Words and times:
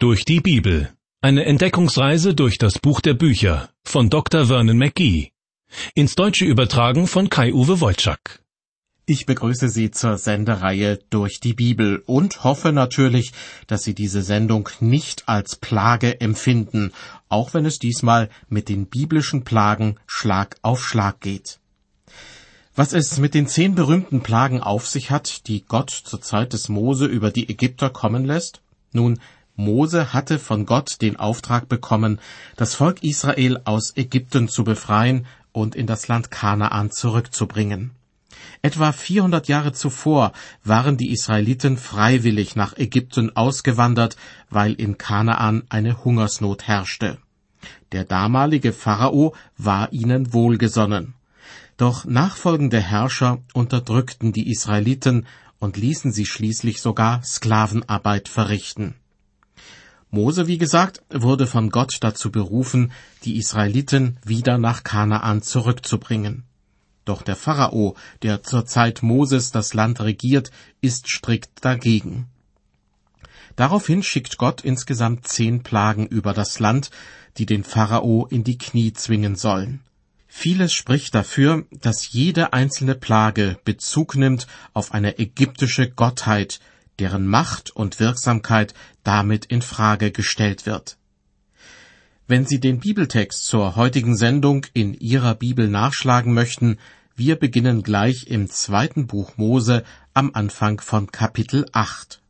Durch 0.00 0.24
die 0.24 0.38
Bibel. 0.38 0.92
Eine 1.22 1.44
Entdeckungsreise 1.44 2.32
durch 2.32 2.56
das 2.56 2.78
Buch 2.78 3.00
der 3.00 3.14
Bücher 3.14 3.68
von 3.82 4.10
Dr. 4.10 4.46
Vernon 4.46 4.78
McGee. 4.78 5.32
Ins 5.92 6.14
Deutsche 6.14 6.44
übertragen 6.44 7.08
von 7.08 7.28
Kai-Uwe 7.28 7.80
Wolczak. 7.80 8.40
Ich 9.06 9.26
begrüße 9.26 9.68
Sie 9.68 9.90
zur 9.90 10.16
Sendereihe 10.16 11.00
Durch 11.10 11.40
die 11.40 11.52
Bibel 11.52 12.00
und 12.06 12.44
hoffe 12.44 12.70
natürlich, 12.70 13.32
dass 13.66 13.82
Sie 13.82 13.92
diese 13.92 14.22
Sendung 14.22 14.68
nicht 14.78 15.28
als 15.28 15.56
Plage 15.56 16.20
empfinden, 16.20 16.92
auch 17.28 17.52
wenn 17.52 17.66
es 17.66 17.80
diesmal 17.80 18.30
mit 18.48 18.68
den 18.68 18.86
biblischen 18.86 19.42
Plagen 19.42 19.96
Schlag 20.06 20.58
auf 20.62 20.80
Schlag 20.80 21.20
geht. 21.20 21.58
Was 22.76 22.92
es 22.92 23.18
mit 23.18 23.34
den 23.34 23.48
zehn 23.48 23.74
berühmten 23.74 24.20
Plagen 24.20 24.60
auf 24.60 24.86
sich 24.86 25.10
hat, 25.10 25.48
die 25.48 25.64
Gott 25.64 25.90
zur 25.90 26.20
Zeit 26.20 26.52
des 26.52 26.68
Mose 26.68 27.06
über 27.06 27.32
die 27.32 27.48
Ägypter 27.48 27.90
kommen 27.90 28.24
lässt? 28.24 28.60
Nun, 28.92 29.18
Mose 29.58 30.12
hatte 30.12 30.38
von 30.38 30.66
Gott 30.66 31.02
den 31.02 31.16
Auftrag 31.16 31.68
bekommen, 31.68 32.20
das 32.56 32.76
Volk 32.76 33.02
Israel 33.02 33.60
aus 33.64 33.92
Ägypten 33.96 34.48
zu 34.48 34.62
befreien 34.62 35.26
und 35.50 35.74
in 35.74 35.88
das 35.88 36.06
Land 36.06 36.30
Kanaan 36.30 36.92
zurückzubringen. 36.92 37.90
Etwa 38.62 38.92
400 38.92 39.48
Jahre 39.48 39.72
zuvor 39.72 40.32
waren 40.62 40.96
die 40.96 41.10
Israeliten 41.10 41.76
freiwillig 41.76 42.54
nach 42.54 42.76
Ägypten 42.76 43.34
ausgewandert, 43.34 44.16
weil 44.48 44.74
in 44.74 44.96
Kanaan 44.96 45.64
eine 45.70 46.04
Hungersnot 46.04 46.68
herrschte. 46.68 47.18
Der 47.90 48.04
damalige 48.04 48.72
Pharao 48.72 49.34
war 49.56 49.92
ihnen 49.92 50.32
wohlgesonnen. 50.32 51.14
Doch 51.76 52.04
nachfolgende 52.04 52.80
Herrscher 52.80 53.40
unterdrückten 53.54 54.32
die 54.32 54.52
Israeliten 54.52 55.26
und 55.58 55.76
ließen 55.76 56.12
sie 56.12 56.26
schließlich 56.26 56.80
sogar 56.80 57.24
Sklavenarbeit 57.24 58.28
verrichten. 58.28 58.94
Mose, 60.10 60.46
wie 60.46 60.58
gesagt, 60.58 61.02
wurde 61.10 61.46
von 61.46 61.70
Gott 61.70 61.98
dazu 62.00 62.30
berufen, 62.30 62.92
die 63.24 63.36
Israeliten 63.36 64.18
wieder 64.24 64.56
nach 64.56 64.82
Kanaan 64.82 65.42
zurückzubringen. 65.42 66.44
Doch 67.04 67.22
der 67.22 67.36
Pharao, 67.36 67.96
der 68.22 68.42
zur 68.42 68.66
Zeit 68.66 69.02
Moses 69.02 69.50
das 69.50 69.74
Land 69.74 70.00
regiert, 70.00 70.50
ist 70.80 71.08
strikt 71.08 71.64
dagegen. 71.64 72.26
Daraufhin 73.56 74.02
schickt 74.02 74.38
Gott 74.38 74.62
insgesamt 74.62 75.26
zehn 75.26 75.62
Plagen 75.62 76.06
über 76.06 76.32
das 76.32 76.58
Land, 76.58 76.90
die 77.38 77.46
den 77.46 77.64
Pharao 77.64 78.26
in 78.26 78.44
die 78.44 78.58
Knie 78.58 78.92
zwingen 78.92 79.36
sollen. 79.36 79.80
Vieles 80.26 80.72
spricht 80.72 81.14
dafür, 81.14 81.64
dass 81.70 82.12
jede 82.12 82.52
einzelne 82.52 82.94
Plage 82.94 83.58
Bezug 83.64 84.14
nimmt 84.14 84.46
auf 84.74 84.92
eine 84.92 85.18
ägyptische 85.18 85.90
Gottheit, 85.90 86.60
deren 86.98 87.26
Macht 87.26 87.70
und 87.70 88.00
Wirksamkeit 88.00 88.74
damit 89.04 89.46
in 89.46 89.62
Frage 89.62 90.10
gestellt 90.10 90.66
wird. 90.66 90.98
Wenn 92.26 92.44
Sie 92.44 92.60
den 92.60 92.80
Bibeltext 92.80 93.46
zur 93.46 93.76
heutigen 93.76 94.16
Sendung 94.16 94.66
in 94.74 94.92
Ihrer 94.92 95.34
Bibel 95.34 95.68
nachschlagen 95.68 96.34
möchten, 96.34 96.78
wir 97.14 97.36
beginnen 97.36 97.82
gleich 97.82 98.26
im 98.26 98.48
zweiten 98.50 99.06
Buch 99.06 99.36
Mose 99.36 99.82
am 100.12 100.32
Anfang 100.34 100.80
von 100.80 101.10
Kapitel 101.10 101.66
8. 101.72 102.20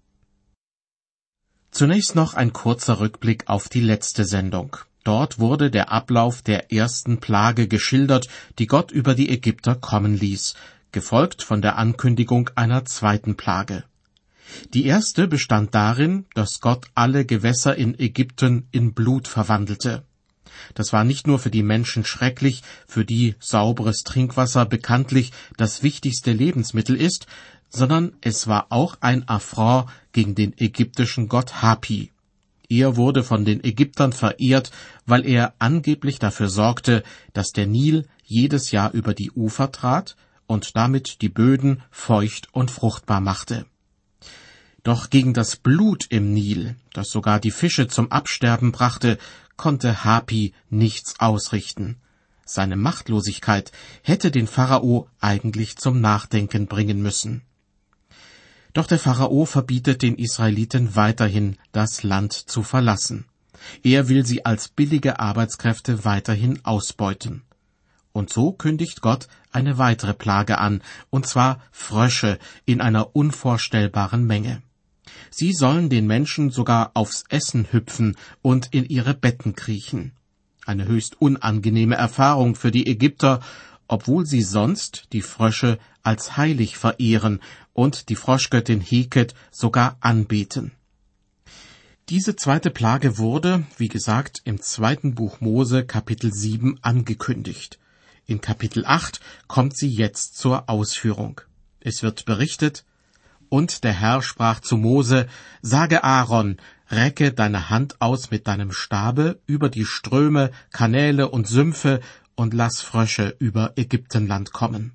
Zunächst 1.70 2.14
noch 2.14 2.34
ein 2.34 2.52
kurzer 2.52 3.00
Rückblick 3.00 3.48
auf 3.48 3.68
die 3.68 3.80
letzte 3.80 4.24
Sendung. 4.24 4.76
Dort 5.04 5.38
wurde 5.38 5.70
der 5.70 5.90
Ablauf 5.90 6.42
der 6.42 6.72
ersten 6.72 7.18
Plage 7.18 7.66
geschildert, 7.66 8.28
die 8.58 8.66
Gott 8.66 8.90
über 8.90 9.14
die 9.14 9.30
Ägypter 9.30 9.74
kommen 9.74 10.16
ließ, 10.16 10.54
gefolgt 10.92 11.42
von 11.42 11.60
der 11.60 11.76
Ankündigung 11.76 12.50
einer 12.54 12.84
zweiten 12.84 13.36
Plage. 13.36 13.84
Die 14.74 14.86
erste 14.86 15.28
bestand 15.28 15.74
darin, 15.74 16.26
dass 16.34 16.60
Gott 16.60 16.86
alle 16.94 17.24
Gewässer 17.24 17.76
in 17.76 17.98
Ägypten 17.98 18.68
in 18.70 18.94
Blut 18.94 19.28
verwandelte. 19.28 20.04
Das 20.74 20.92
war 20.92 21.04
nicht 21.04 21.26
nur 21.26 21.38
für 21.38 21.50
die 21.50 21.62
Menschen 21.62 22.04
schrecklich, 22.04 22.62
für 22.86 23.04
die 23.04 23.34
sauberes 23.38 24.02
Trinkwasser 24.02 24.66
bekanntlich 24.66 25.32
das 25.56 25.82
wichtigste 25.82 26.32
Lebensmittel 26.32 26.96
ist, 26.96 27.26
sondern 27.68 28.12
es 28.20 28.46
war 28.46 28.66
auch 28.70 28.96
ein 29.00 29.28
Affront 29.28 29.88
gegen 30.12 30.34
den 30.34 30.56
ägyptischen 30.58 31.28
Gott 31.28 31.62
Hapi. 31.62 32.12
Er 32.70 32.96
wurde 32.96 33.24
von 33.24 33.44
den 33.44 33.64
Ägyptern 33.64 34.12
verehrt, 34.12 34.70
weil 35.06 35.26
er 35.26 35.54
angeblich 35.58 36.18
dafür 36.18 36.48
sorgte, 36.48 37.02
dass 37.32 37.50
der 37.52 37.66
Nil 37.66 38.06
jedes 38.24 38.72
Jahr 38.72 38.92
über 38.92 39.14
die 39.14 39.30
Ufer 39.30 39.72
trat 39.72 40.16
und 40.46 40.76
damit 40.76 41.22
die 41.22 41.30
Böden 41.30 41.82
feucht 41.90 42.48
und 42.52 42.70
fruchtbar 42.70 43.20
machte. 43.20 43.64
Doch 44.88 45.10
gegen 45.10 45.34
das 45.34 45.56
Blut 45.56 46.06
im 46.08 46.32
Nil, 46.32 46.74
das 46.94 47.10
sogar 47.10 47.40
die 47.40 47.50
Fische 47.50 47.88
zum 47.88 48.10
Absterben 48.10 48.72
brachte, 48.72 49.18
konnte 49.58 50.02
Hapi 50.02 50.54
nichts 50.70 51.20
ausrichten. 51.20 51.98
Seine 52.46 52.76
Machtlosigkeit 52.76 53.70
hätte 54.02 54.30
den 54.30 54.46
Pharao 54.46 55.06
eigentlich 55.20 55.76
zum 55.76 56.00
Nachdenken 56.00 56.68
bringen 56.68 57.02
müssen. 57.02 57.42
Doch 58.72 58.86
der 58.86 58.98
Pharao 58.98 59.44
verbietet 59.44 60.00
den 60.00 60.16
Israeliten 60.16 60.96
weiterhin, 60.96 61.58
das 61.72 62.02
Land 62.02 62.32
zu 62.32 62.62
verlassen. 62.62 63.26
Er 63.82 64.08
will 64.08 64.24
sie 64.24 64.46
als 64.46 64.68
billige 64.68 65.20
Arbeitskräfte 65.20 66.06
weiterhin 66.06 66.64
ausbeuten. 66.64 67.42
Und 68.14 68.32
so 68.32 68.52
kündigt 68.52 69.02
Gott 69.02 69.28
eine 69.52 69.76
weitere 69.76 70.14
Plage 70.14 70.56
an, 70.56 70.82
und 71.10 71.26
zwar 71.26 71.60
Frösche 71.72 72.38
in 72.64 72.80
einer 72.80 73.14
unvorstellbaren 73.14 74.26
Menge. 74.26 74.62
Sie 75.30 75.52
sollen 75.52 75.88
den 75.88 76.06
Menschen 76.06 76.50
sogar 76.50 76.92
aufs 76.94 77.24
Essen 77.28 77.66
hüpfen 77.70 78.16
und 78.42 78.68
in 78.72 78.84
ihre 78.84 79.14
Betten 79.14 79.54
kriechen. 79.54 80.12
Eine 80.66 80.86
höchst 80.86 81.20
unangenehme 81.20 81.94
Erfahrung 81.94 82.54
für 82.54 82.70
die 82.70 82.86
Ägypter, 82.86 83.40
obwohl 83.88 84.26
sie 84.26 84.42
sonst 84.42 85.08
die 85.12 85.22
Frösche 85.22 85.78
als 86.02 86.36
heilig 86.36 86.76
verehren 86.76 87.40
und 87.72 88.08
die 88.08 88.16
Froschgöttin 88.16 88.80
Heket 88.80 89.34
sogar 89.50 89.96
anbeten. 90.00 90.72
Diese 92.08 92.36
zweite 92.36 92.70
Plage 92.70 93.18
wurde, 93.18 93.64
wie 93.76 93.88
gesagt, 93.88 94.40
im 94.44 94.60
zweiten 94.62 95.14
Buch 95.14 95.40
Mose 95.40 95.84
Kapitel 95.84 96.32
7 96.32 96.78
angekündigt. 96.80 97.78
In 98.24 98.40
Kapitel 98.40 98.84
8 98.86 99.20
kommt 99.46 99.76
sie 99.76 99.88
jetzt 99.88 100.38
zur 100.38 100.70
Ausführung. 100.70 101.42
Es 101.80 102.02
wird 102.02 102.24
berichtet, 102.24 102.84
und 103.48 103.84
der 103.84 103.92
Herr 103.92 104.22
sprach 104.22 104.60
zu 104.60 104.76
Mose, 104.76 105.26
sage 105.62 106.04
Aaron, 106.04 106.56
recke 106.90 107.32
deine 107.32 107.70
Hand 107.70 108.00
aus 108.00 108.30
mit 108.30 108.46
deinem 108.46 108.72
Stabe 108.72 109.40
über 109.46 109.68
die 109.68 109.84
Ströme, 109.84 110.50
Kanäle 110.72 111.28
und 111.28 111.46
Sümpfe 111.46 112.00
und 112.34 112.54
lass 112.54 112.80
Frösche 112.80 113.34
über 113.38 113.72
Ägyptenland 113.76 114.52
kommen. 114.52 114.92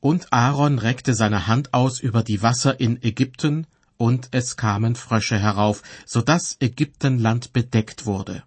Und 0.00 0.32
Aaron 0.32 0.78
reckte 0.78 1.14
seine 1.14 1.46
Hand 1.46 1.74
aus 1.74 2.00
über 2.00 2.22
die 2.22 2.42
Wasser 2.42 2.80
in 2.80 3.02
Ägypten, 3.02 3.66
und 3.98 4.28
es 4.30 4.56
kamen 4.56 4.96
Frösche 4.96 5.38
herauf, 5.38 5.82
so 6.06 6.22
dass 6.22 6.56
Ägyptenland 6.58 7.52
bedeckt 7.52 8.06
wurde. 8.06 8.42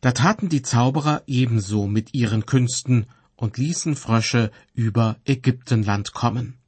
Da 0.00 0.10
taten 0.10 0.48
die 0.48 0.62
Zauberer 0.62 1.22
ebenso 1.28 1.86
mit 1.86 2.14
ihren 2.14 2.44
Künsten 2.44 3.06
und 3.36 3.58
ließen 3.58 3.94
Frösche 3.94 4.50
über 4.74 5.16
Ägyptenland 5.24 6.12
kommen. 6.12 6.58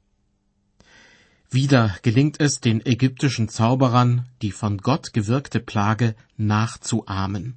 Wieder 1.49 1.95
gelingt 2.01 2.41
es 2.41 2.59
den 2.59 2.85
ägyptischen 2.85 3.47
Zauberern, 3.47 4.27
die 4.41 4.51
von 4.51 4.79
Gott 4.79 5.13
gewirkte 5.13 5.61
Plage 5.61 6.15
nachzuahmen. 6.35 7.55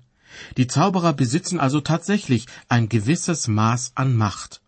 Die 0.56 0.68
Zauberer 0.68 1.12
besitzen 1.12 1.58
also 1.58 1.80
tatsächlich 1.80 2.46
ein 2.68 2.88
gewisses 2.88 3.48
Maß 3.48 3.92
an 3.96 4.14
Macht. 4.14 4.60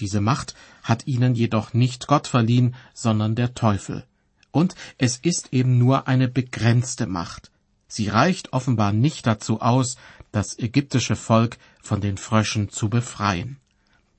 Diese 0.00 0.22
Macht 0.22 0.54
hat 0.82 1.06
ihnen 1.06 1.34
jedoch 1.34 1.74
nicht 1.74 2.06
Gott 2.06 2.26
verliehen, 2.26 2.74
sondern 2.94 3.34
der 3.34 3.54
Teufel. 3.54 4.04
Und 4.50 4.74
es 4.96 5.18
ist 5.18 5.52
eben 5.52 5.76
nur 5.78 6.08
eine 6.08 6.28
begrenzte 6.28 7.06
Macht. 7.06 7.50
Sie 7.86 8.08
reicht 8.08 8.52
offenbar 8.52 8.92
nicht 8.92 9.26
dazu 9.26 9.60
aus, 9.60 9.96
das 10.32 10.58
ägyptische 10.58 11.16
Volk 11.16 11.58
von 11.82 12.00
den 12.00 12.16
Fröschen 12.16 12.70
zu 12.70 12.88
befreien. 12.88 13.58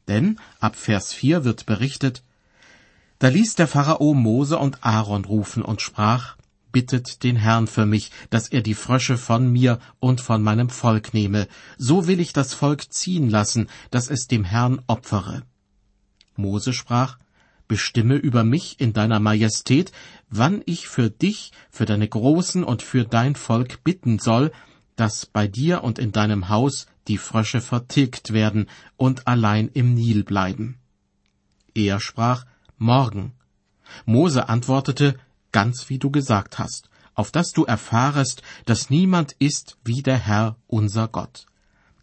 Denn 0.07 0.39
ab 0.59 0.75
Vers 0.75 1.13
4 1.13 1.43
wird 1.43 1.65
berichtet, 1.65 2.23
da 3.19 3.27
ließ 3.29 3.55
der 3.55 3.67
Pharao 3.67 4.13
Mose 4.13 4.57
und 4.57 4.83
Aaron 4.83 5.25
rufen 5.25 5.63
und 5.63 5.81
sprach, 5.81 6.37
Bittet 6.71 7.23
den 7.23 7.37
Herrn 7.37 7.67
für 7.67 7.85
mich, 7.85 8.11
dass 8.29 8.49
er 8.49 8.61
die 8.61 8.73
Frösche 8.73 9.17
von 9.17 9.49
mir 9.49 9.79
und 10.01 10.19
von 10.19 10.43
meinem 10.43 10.69
Volk 10.69 11.13
nehme, 11.13 11.47
so 11.77 12.05
will 12.05 12.19
ich 12.19 12.33
das 12.33 12.53
Volk 12.53 12.91
ziehen 12.91 13.29
lassen, 13.29 13.69
dass 13.91 14.09
es 14.09 14.27
dem 14.27 14.43
Herrn 14.43 14.81
opfere. 14.87 15.43
Mose 16.35 16.73
sprach, 16.73 17.17
Bestimme 17.67 18.15
über 18.15 18.43
mich 18.43 18.79
in 18.79 18.93
deiner 18.93 19.19
Majestät, 19.19 19.91
wann 20.29 20.61
ich 20.65 20.87
für 20.87 21.09
dich, 21.09 21.51
für 21.71 21.85
deine 21.85 22.07
Großen 22.07 22.63
und 22.63 22.81
für 22.81 23.05
dein 23.05 23.35
Volk 23.35 23.83
bitten 23.83 24.19
soll, 24.19 24.51
dass 24.95 25.25
bei 25.25 25.47
dir 25.47 25.83
und 25.83 25.97
in 25.97 26.11
deinem 26.11 26.49
Haus 26.49 26.87
die 27.07 27.17
Frösche 27.17 27.61
vertilgt 27.61 28.33
werden 28.33 28.67
und 28.97 29.27
allein 29.27 29.69
im 29.69 29.93
Nil 29.93 30.23
bleiben. 30.23 30.77
Er 31.73 31.99
sprach, 31.99 32.45
Morgen. 32.77 33.33
Mose 34.05 34.49
antwortete, 34.49 35.17
ganz 35.51 35.89
wie 35.89 35.99
du 35.99 36.11
gesagt 36.11 36.59
hast. 36.59 36.89
auf 37.15 37.31
dass 37.31 37.51
du 37.51 37.63
erfahrest, 37.63 38.43
dass 38.65 38.89
niemand 38.89 39.31
ist 39.39 39.77
wie 39.83 40.03
der 40.03 40.17
Herr 40.17 40.57
unser 40.67 41.07
Gott. 41.07 41.47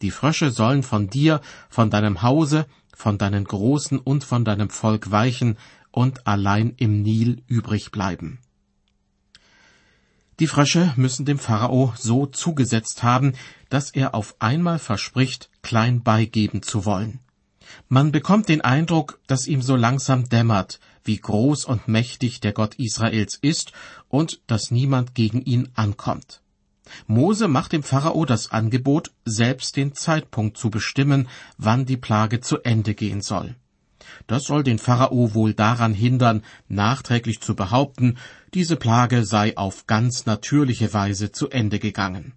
Die 0.00 0.10
Frösche 0.10 0.50
sollen 0.50 0.82
von 0.82 1.08
dir, 1.08 1.40
von 1.68 1.90
deinem 1.90 2.22
Hause, 2.22 2.66
von 2.94 3.18
deinen 3.18 3.44
Großen 3.44 3.98
und 3.98 4.24
von 4.24 4.44
deinem 4.44 4.70
Volk 4.70 5.10
weichen 5.10 5.58
und 5.90 6.26
allein 6.26 6.74
im 6.78 7.02
Nil 7.02 7.42
übrig 7.46 7.92
bleiben. 7.92 8.40
Die 10.40 10.46
Frösche 10.46 10.92
müssen 10.96 11.26
dem 11.26 11.38
Pharao 11.38 11.92
so 11.96 12.26
zugesetzt 12.26 13.02
haben, 13.02 13.34
dass 13.68 13.90
er 13.90 14.14
auf 14.14 14.34
einmal 14.40 14.78
verspricht, 14.78 15.50
klein 15.62 16.02
beigeben 16.02 16.62
zu 16.62 16.84
wollen. 16.84 17.20
Man 17.88 18.12
bekommt 18.12 18.48
den 18.48 18.60
Eindruck, 18.60 19.20
dass 19.26 19.46
ihm 19.46 19.62
so 19.62 19.76
langsam 19.76 20.28
dämmert, 20.28 20.80
wie 21.04 21.18
groß 21.18 21.64
und 21.64 21.88
mächtig 21.88 22.40
der 22.40 22.52
Gott 22.52 22.74
Israels 22.76 23.38
ist 23.40 23.72
und 24.08 24.40
dass 24.46 24.70
niemand 24.70 25.14
gegen 25.14 25.42
ihn 25.42 25.68
ankommt. 25.74 26.42
Mose 27.06 27.48
macht 27.48 27.72
dem 27.72 27.82
Pharao 27.82 28.24
das 28.24 28.50
Angebot, 28.50 29.12
selbst 29.24 29.76
den 29.76 29.94
Zeitpunkt 29.94 30.56
zu 30.56 30.70
bestimmen, 30.70 31.28
wann 31.56 31.86
die 31.86 31.96
Plage 31.96 32.40
zu 32.40 32.58
Ende 32.58 32.94
gehen 32.94 33.22
soll. 33.22 33.56
Das 34.26 34.44
soll 34.44 34.62
den 34.62 34.78
Pharao 34.78 35.34
wohl 35.34 35.54
daran 35.54 35.94
hindern, 35.94 36.42
nachträglich 36.68 37.40
zu 37.40 37.54
behaupten, 37.54 38.18
diese 38.54 38.76
Plage 38.76 39.24
sei 39.24 39.56
auf 39.56 39.86
ganz 39.86 40.26
natürliche 40.26 40.92
Weise 40.92 41.32
zu 41.32 41.48
Ende 41.50 41.78
gegangen. 41.78 42.34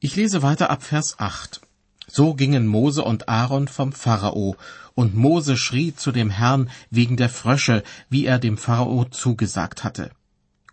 Ich 0.00 0.16
lese 0.16 0.42
weiter 0.42 0.70
ab 0.70 0.82
Vers 0.82 1.18
8. 1.18 1.62
So 2.06 2.34
gingen 2.34 2.66
Mose 2.66 3.02
und 3.02 3.28
Aaron 3.28 3.68
vom 3.68 3.92
Pharao, 3.92 4.56
und 4.94 5.14
Mose 5.14 5.56
schrie 5.56 5.94
zu 5.94 6.12
dem 6.12 6.30
Herrn 6.30 6.70
wegen 6.90 7.16
der 7.16 7.28
Frösche, 7.28 7.82
wie 8.08 8.26
er 8.26 8.38
dem 8.38 8.56
Pharao 8.56 9.04
zugesagt 9.06 9.84
hatte. 9.84 10.10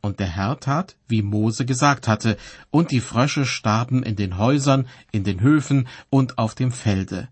Und 0.01 0.19
der 0.19 0.28
Herr 0.28 0.60
tat, 0.60 0.95
wie 1.07 1.22
Mose 1.22 1.66
gesagt 1.66 2.07
hatte, 2.07 2.38
und 2.72 2.92
die 2.92 3.01
Frösche 3.01 3.45
starben 3.45 4.04
in 4.04 4.16
den 4.16 4.38
Häusern, 4.38 4.88
in 5.12 5.24
den 5.24 5.42
Höfen 5.42 5.88
und 6.10 6.38
auf 6.38 6.56
dem 6.56 6.72
Felde. 6.72 7.30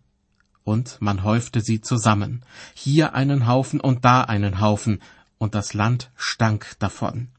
Und 0.63 1.01
man 1.01 1.23
häufte 1.23 1.61
sie 1.61 1.81
zusammen, 1.81 2.43
hier 2.75 3.15
einen 3.15 3.47
Haufen 3.47 3.79
und 3.79 4.05
da 4.05 4.21
einen 4.21 4.61
Haufen, 4.61 5.01
und 5.39 5.55
das 5.55 5.73
Land 5.73 6.11
stank 6.15 6.75
davon. 6.79 7.29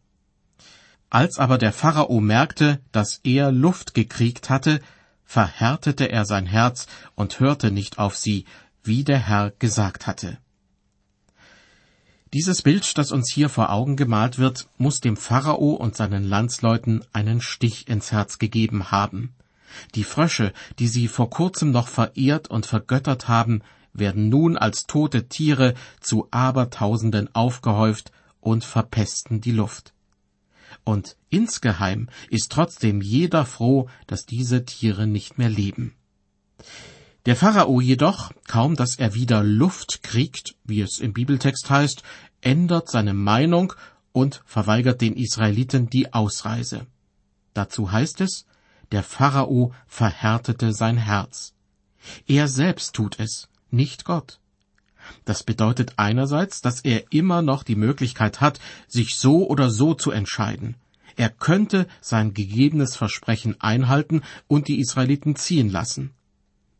Als 1.11 1.39
aber 1.39 1.59
der 1.59 1.73
Pharao 1.73 2.21
merkte, 2.21 2.81
dass 2.93 3.21
er 3.23 3.53
Luft 3.53 3.95
gekriegt 3.95 4.51
hatte, 4.51 4.81
verhärtete 5.31 6.11
er 6.11 6.25
sein 6.25 6.45
Herz 6.45 6.89
und 7.15 7.39
hörte 7.39 7.71
nicht 7.71 8.01
auf 8.01 8.17
sie, 8.17 8.47
wie 8.83 9.05
der 9.05 9.21
Herr 9.21 9.53
gesagt 9.61 10.09
hatte. 10.09 10.39
Dieses 12.33 12.63
Bild, 12.63 12.99
das 12.99 13.13
uns 13.13 13.33
hier 13.33 13.49
vor 13.49 13.71
Augen 13.71 13.95
gemalt 13.95 14.39
wird, 14.39 14.67
muss 14.77 14.99
dem 14.99 15.17
Pharao 15.17 15.75
und 15.75 15.95
seinen 15.95 16.25
Landsleuten 16.25 17.05
einen 17.13 17.41
Stich 17.41 17.87
ins 17.87 18.11
Herz 18.11 18.41
gegeben 18.41 18.91
haben. 18.91 19.33
Die 19.95 20.03
Frösche, 20.03 20.53
die 20.81 20.89
sie 20.89 21.07
vor 21.07 21.31
kurzem 21.31 21.71
noch 21.71 21.87
verehrt 21.87 22.51
und 22.51 22.67
vergöttert 22.67 23.29
haben, 23.29 23.63
werden 23.93 24.31
nun 24.31 24.57
als 24.57 24.89
tote 24.89 25.29
Tiere 25.29 25.75
zu 26.01 26.27
Abertausenden 26.33 27.33
aufgehäuft 27.37 28.11
und 28.41 28.65
verpesten 28.65 29.41
die 29.41 29.53
Luft 29.53 29.93
und 30.85 31.17
insgeheim 31.29 32.09
ist 32.29 32.51
trotzdem 32.53 33.01
jeder 33.01 33.45
froh, 33.45 33.89
dass 34.07 34.27
diese 34.27 34.65
Tiere 34.65 35.07
nicht 35.07 35.39
mehr 35.39 35.49
leben. 35.49 35.95
Der 37.27 37.37
Pharao 37.37 37.81
jedoch, 37.81 38.33
kaum 38.47 38.77
dass 38.77 38.97
er 38.97 39.15
wieder 39.15 39.43
Luft 39.43 40.03
kriegt, 40.03 40.55
wie 40.65 40.81
es 40.81 40.99
im 40.99 41.13
Bibeltext 41.13 41.69
heißt, 41.69 42.03
ändert 42.41 42.91
seine 42.91 43.15
Meinung 43.15 43.75
und 44.13 44.43
verweigert 44.47 45.01
den 45.01 45.15
Israeliten 45.15 45.91
die 45.91 46.13
Ausreise. 46.13 46.87
Dazu 47.53 47.93
heißt 47.93 48.23
es, 48.23 48.47
der 48.91 49.03
Pharao 49.03 49.73
verhärtete 49.87 50.73
sein 50.73 50.97
Herz. 50.97 51.55
Er 52.27 52.49
selbst 52.49 52.95
tut 52.95 53.21
es, 53.21 53.49
nicht 53.71 54.05
Gott. 54.05 54.40
Das 55.25 55.43
bedeutet 55.43 55.95
einerseits, 55.97 56.61
dass 56.61 56.81
er 56.81 57.13
immer 57.13 57.43
noch 57.43 57.63
die 57.63 57.77
Möglichkeit 57.77 58.41
hat, 58.41 58.61
sich 58.89 59.17
so 59.17 59.49
oder 59.49 59.71
so 59.71 59.95
zu 59.95 60.11
entscheiden. 60.11 60.77
Er 61.17 61.31
könnte 61.31 61.87
sein 62.01 62.35
gegebenes 62.35 62.97
Versprechen 62.97 63.61
einhalten 63.61 64.23
und 64.49 64.69
die 64.69 64.81
Israeliten 64.81 65.37
ziehen 65.37 65.69
lassen. 65.69 66.13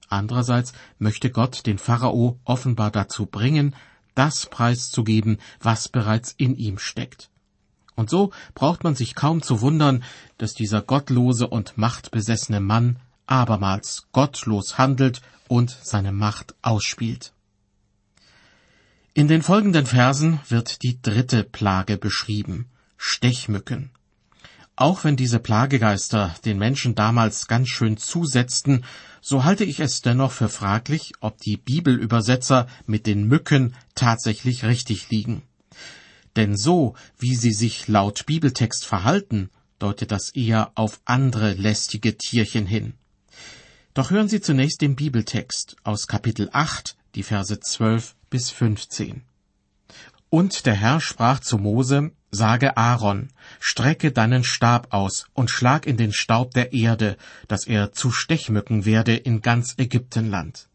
Andererseits 0.09 0.73
möchte 0.99 1.31
Gott 1.31 1.67
den 1.67 1.79
Pharao 1.79 2.39
offenbar 2.45 2.91
dazu 2.91 3.27
bringen, 3.27 3.77
das 4.15 4.47
preiszugeben, 4.47 5.39
was 5.61 5.89
bereits 5.89 6.35
in 6.37 6.57
ihm 6.57 6.79
steckt. 6.79 7.31
Und 7.95 8.11
so 8.11 8.33
braucht 8.55 8.83
man 8.83 8.95
sich 8.95 9.15
kaum 9.15 9.43
zu 9.43 9.61
wundern, 9.61 10.03
dass 10.39 10.55
dieser 10.55 10.83
gottlose 10.83 11.47
und 11.47 11.77
machtbesessene 11.77 12.61
Mann 12.61 12.99
abermals 13.27 14.09
gottlos 14.13 14.79
handelt 14.79 15.21
und 15.49 15.71
seine 15.83 16.13
Macht 16.13 16.55
ausspielt. 16.63 17.33
In 19.13 19.27
den 19.27 19.43
folgenden 19.43 19.87
Versen 19.87 20.39
wird 20.49 20.83
die 20.83 21.03
dritte 21.03 21.43
Plage 21.43 21.97
beschrieben, 21.97 22.71
Stechmücken. 22.97 23.91
Auch 24.77 25.03
wenn 25.03 25.17
diese 25.17 25.41
Plagegeister 25.41 26.37
den 26.45 26.59
Menschen 26.59 26.95
damals 26.95 27.49
ganz 27.49 27.69
schön 27.69 27.97
zusetzten, 27.97 28.85
so 29.21 29.43
halte 29.43 29.65
ich 29.65 29.81
es 29.81 30.01
dennoch 30.01 30.31
für 30.31 30.49
fraglich, 30.49 31.13
ob 31.19 31.39
die 31.39 31.57
Bibelübersetzer 31.57 32.69
mit 32.87 33.07
den 33.07 33.25
Mücken 33.25 33.75
tatsächlich 33.97 34.65
richtig 34.65 35.11
liegen. 35.11 35.43
Denn 36.37 36.57
so, 36.57 36.95
wie 37.19 37.35
sie 37.35 37.53
sich 37.53 37.89
laut 37.89 38.27
Bibeltext 38.27 38.87
verhalten, 38.87 39.51
deutet 39.81 40.13
das 40.13 40.31
eher 40.31 40.71
auf 40.77 41.01
andere 41.05 41.55
lästige 41.55 42.17
Tierchen 42.17 42.65
hin. 42.65 42.95
Doch 43.93 44.13
hören 44.13 44.29
Sie 44.29 44.41
zunächst 44.41 44.83
den 44.83 44.95
Bibeltext 44.95 45.75
aus 45.83 46.07
Kapitel 46.07 46.49
8, 46.53 46.97
die 47.17 47.25
Verse 47.25 47.59
12 47.59 48.15
bis 48.31 48.51
15. 48.51 49.23
Und 50.31 50.65
der 50.65 50.75
Herr 50.75 51.01
sprach 51.01 51.41
zu 51.41 51.59
Mose, 51.59 52.13
sage 52.31 52.77
Aaron, 52.77 53.31
strecke 53.59 54.13
deinen 54.13 54.45
Stab 54.45 54.95
aus 54.95 55.27
und 55.35 55.51
schlag 55.51 55.87
in 55.87 55.97
den 55.97 56.13
Staub 56.13 56.55
der 56.55 56.73
Erde, 56.73 57.17
dass 57.49 57.67
er 57.67 57.93
zu 57.93 58.13
Stechmücken 58.13 58.85
werde 58.85 59.17
in 59.17 59.43
ganz 59.43 59.75
Ägyptenland. 59.77 60.69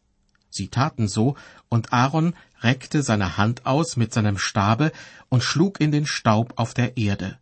Sie 0.50 0.68
taten 0.68 1.08
so, 1.08 1.36
und 1.68 1.92
Aaron 1.92 2.34
reckte 2.60 3.02
seine 3.02 3.36
Hand 3.36 3.66
aus 3.66 3.96
mit 3.96 4.12
seinem 4.12 4.38
Stabe 4.38 4.92
und 5.28 5.42
schlug 5.42 5.80
in 5.80 5.90
den 5.90 6.06
Staub 6.06 6.54
auf 6.56 6.74
der 6.74 6.96
Erde. 6.96 7.38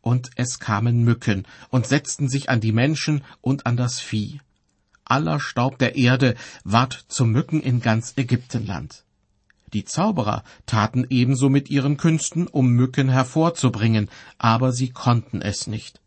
Und 0.00 0.30
es 0.36 0.60
kamen 0.60 1.02
Mücken 1.02 1.46
und 1.70 1.86
setzten 1.86 2.28
sich 2.28 2.48
an 2.48 2.60
die 2.60 2.72
Menschen 2.72 3.24
und 3.40 3.66
an 3.66 3.76
das 3.76 3.98
Vieh. 3.98 4.40
Aller 5.04 5.40
Staub 5.40 5.78
der 5.78 5.96
Erde 5.96 6.36
ward 6.62 6.92
zu 7.08 7.24
Mücken 7.24 7.60
in 7.60 7.80
ganz 7.80 8.14
Ägyptenland. 8.16 9.05
Die 9.76 9.84
Zauberer 9.84 10.42
taten 10.64 11.06
ebenso 11.10 11.50
mit 11.50 11.68
ihren 11.68 11.98
Künsten, 11.98 12.46
um 12.46 12.70
Mücken 12.70 13.10
hervorzubringen, 13.10 14.08
aber 14.38 14.72
sie 14.72 14.88
konnten 14.88 15.42
es 15.42 15.66
nicht. 15.66 16.00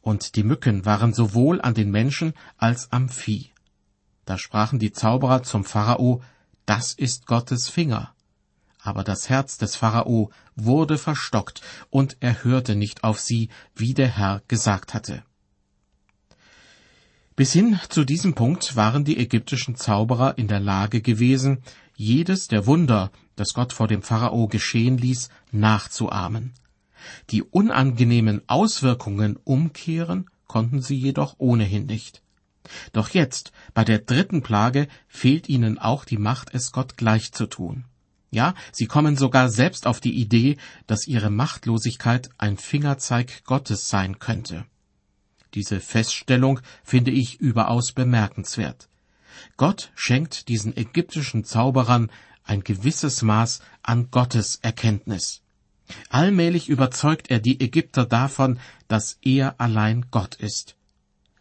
Und 0.00 0.34
die 0.34 0.42
Mücken 0.42 0.86
waren 0.86 1.12
sowohl 1.12 1.60
an 1.60 1.74
den 1.74 1.90
Menschen 1.90 2.32
als 2.56 2.90
am 2.92 3.10
Vieh. 3.10 3.50
Da 4.24 4.38
sprachen 4.38 4.78
die 4.78 4.92
Zauberer 4.92 5.42
zum 5.42 5.62
Pharao, 5.62 6.22
das 6.64 6.94
ist 6.94 7.26
Gottes 7.26 7.68
Finger. 7.68 8.14
Aber 8.80 9.04
das 9.04 9.28
Herz 9.28 9.58
des 9.58 9.76
Pharao 9.76 10.30
wurde 10.54 10.96
verstockt, 10.96 11.60
und 11.90 12.16
er 12.20 12.44
hörte 12.44 12.76
nicht 12.76 13.04
auf 13.04 13.20
sie, 13.20 13.50
wie 13.74 13.92
der 13.92 14.08
Herr 14.08 14.40
gesagt 14.48 14.94
hatte. 14.94 15.22
Bis 17.34 17.52
hin 17.52 17.78
zu 17.90 18.06
diesem 18.06 18.34
Punkt 18.34 18.74
waren 18.76 19.04
die 19.04 19.18
ägyptischen 19.18 19.76
Zauberer 19.76 20.38
in 20.38 20.48
der 20.48 20.60
Lage 20.60 21.02
gewesen, 21.02 21.62
jedes 21.96 22.46
der 22.48 22.66
Wunder, 22.66 23.10
das 23.34 23.54
Gott 23.54 23.72
vor 23.72 23.88
dem 23.88 24.02
Pharao 24.02 24.46
geschehen 24.46 24.98
ließ, 24.98 25.30
nachzuahmen. 25.50 26.52
Die 27.30 27.42
unangenehmen 27.42 28.42
Auswirkungen 28.46 29.36
umkehren 29.44 30.30
konnten 30.46 30.82
sie 30.82 30.96
jedoch 30.96 31.36
ohnehin 31.38 31.86
nicht. 31.86 32.22
Doch 32.92 33.10
jetzt, 33.10 33.52
bei 33.74 33.84
der 33.84 34.00
dritten 34.00 34.42
Plage, 34.42 34.88
fehlt 35.08 35.48
ihnen 35.48 35.78
auch 35.78 36.04
die 36.04 36.18
Macht, 36.18 36.52
es 36.52 36.72
Gott 36.72 36.96
gleich 36.96 37.32
zu 37.32 37.46
tun. 37.46 37.84
Ja, 38.30 38.54
sie 38.72 38.86
kommen 38.86 39.16
sogar 39.16 39.48
selbst 39.48 39.86
auf 39.86 40.00
die 40.00 40.20
Idee, 40.20 40.56
dass 40.86 41.06
ihre 41.06 41.30
Machtlosigkeit 41.30 42.28
ein 42.38 42.56
Fingerzeig 42.56 43.44
Gottes 43.44 43.88
sein 43.88 44.18
könnte. 44.18 44.66
Diese 45.54 45.80
Feststellung 45.80 46.60
finde 46.82 47.12
ich 47.12 47.40
überaus 47.40 47.92
bemerkenswert. 47.92 48.88
Gott 49.56 49.90
schenkt 49.94 50.48
diesen 50.48 50.76
ägyptischen 50.76 51.44
Zauberern 51.44 52.10
ein 52.44 52.62
gewisses 52.62 53.22
Maß 53.22 53.60
an 53.82 54.10
Gottes 54.10 54.58
Erkenntnis. 54.62 55.42
Allmählich 56.08 56.68
überzeugt 56.68 57.30
er 57.30 57.38
die 57.38 57.60
Ägypter 57.60 58.06
davon, 58.06 58.58
dass 58.88 59.18
er 59.22 59.60
allein 59.60 60.06
Gott 60.10 60.34
ist. 60.34 60.76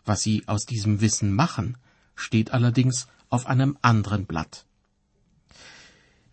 Was 0.04 0.22
sie 0.22 0.44
aus 0.48 0.66
diesem 0.66 1.02
Wissen 1.02 1.34
machen, 1.34 1.78
steht 2.16 2.52
allerdings 2.52 3.08
auf 3.30 3.48
einem 3.48 3.78
anderen 3.82 4.25
Blatt. 4.25 4.66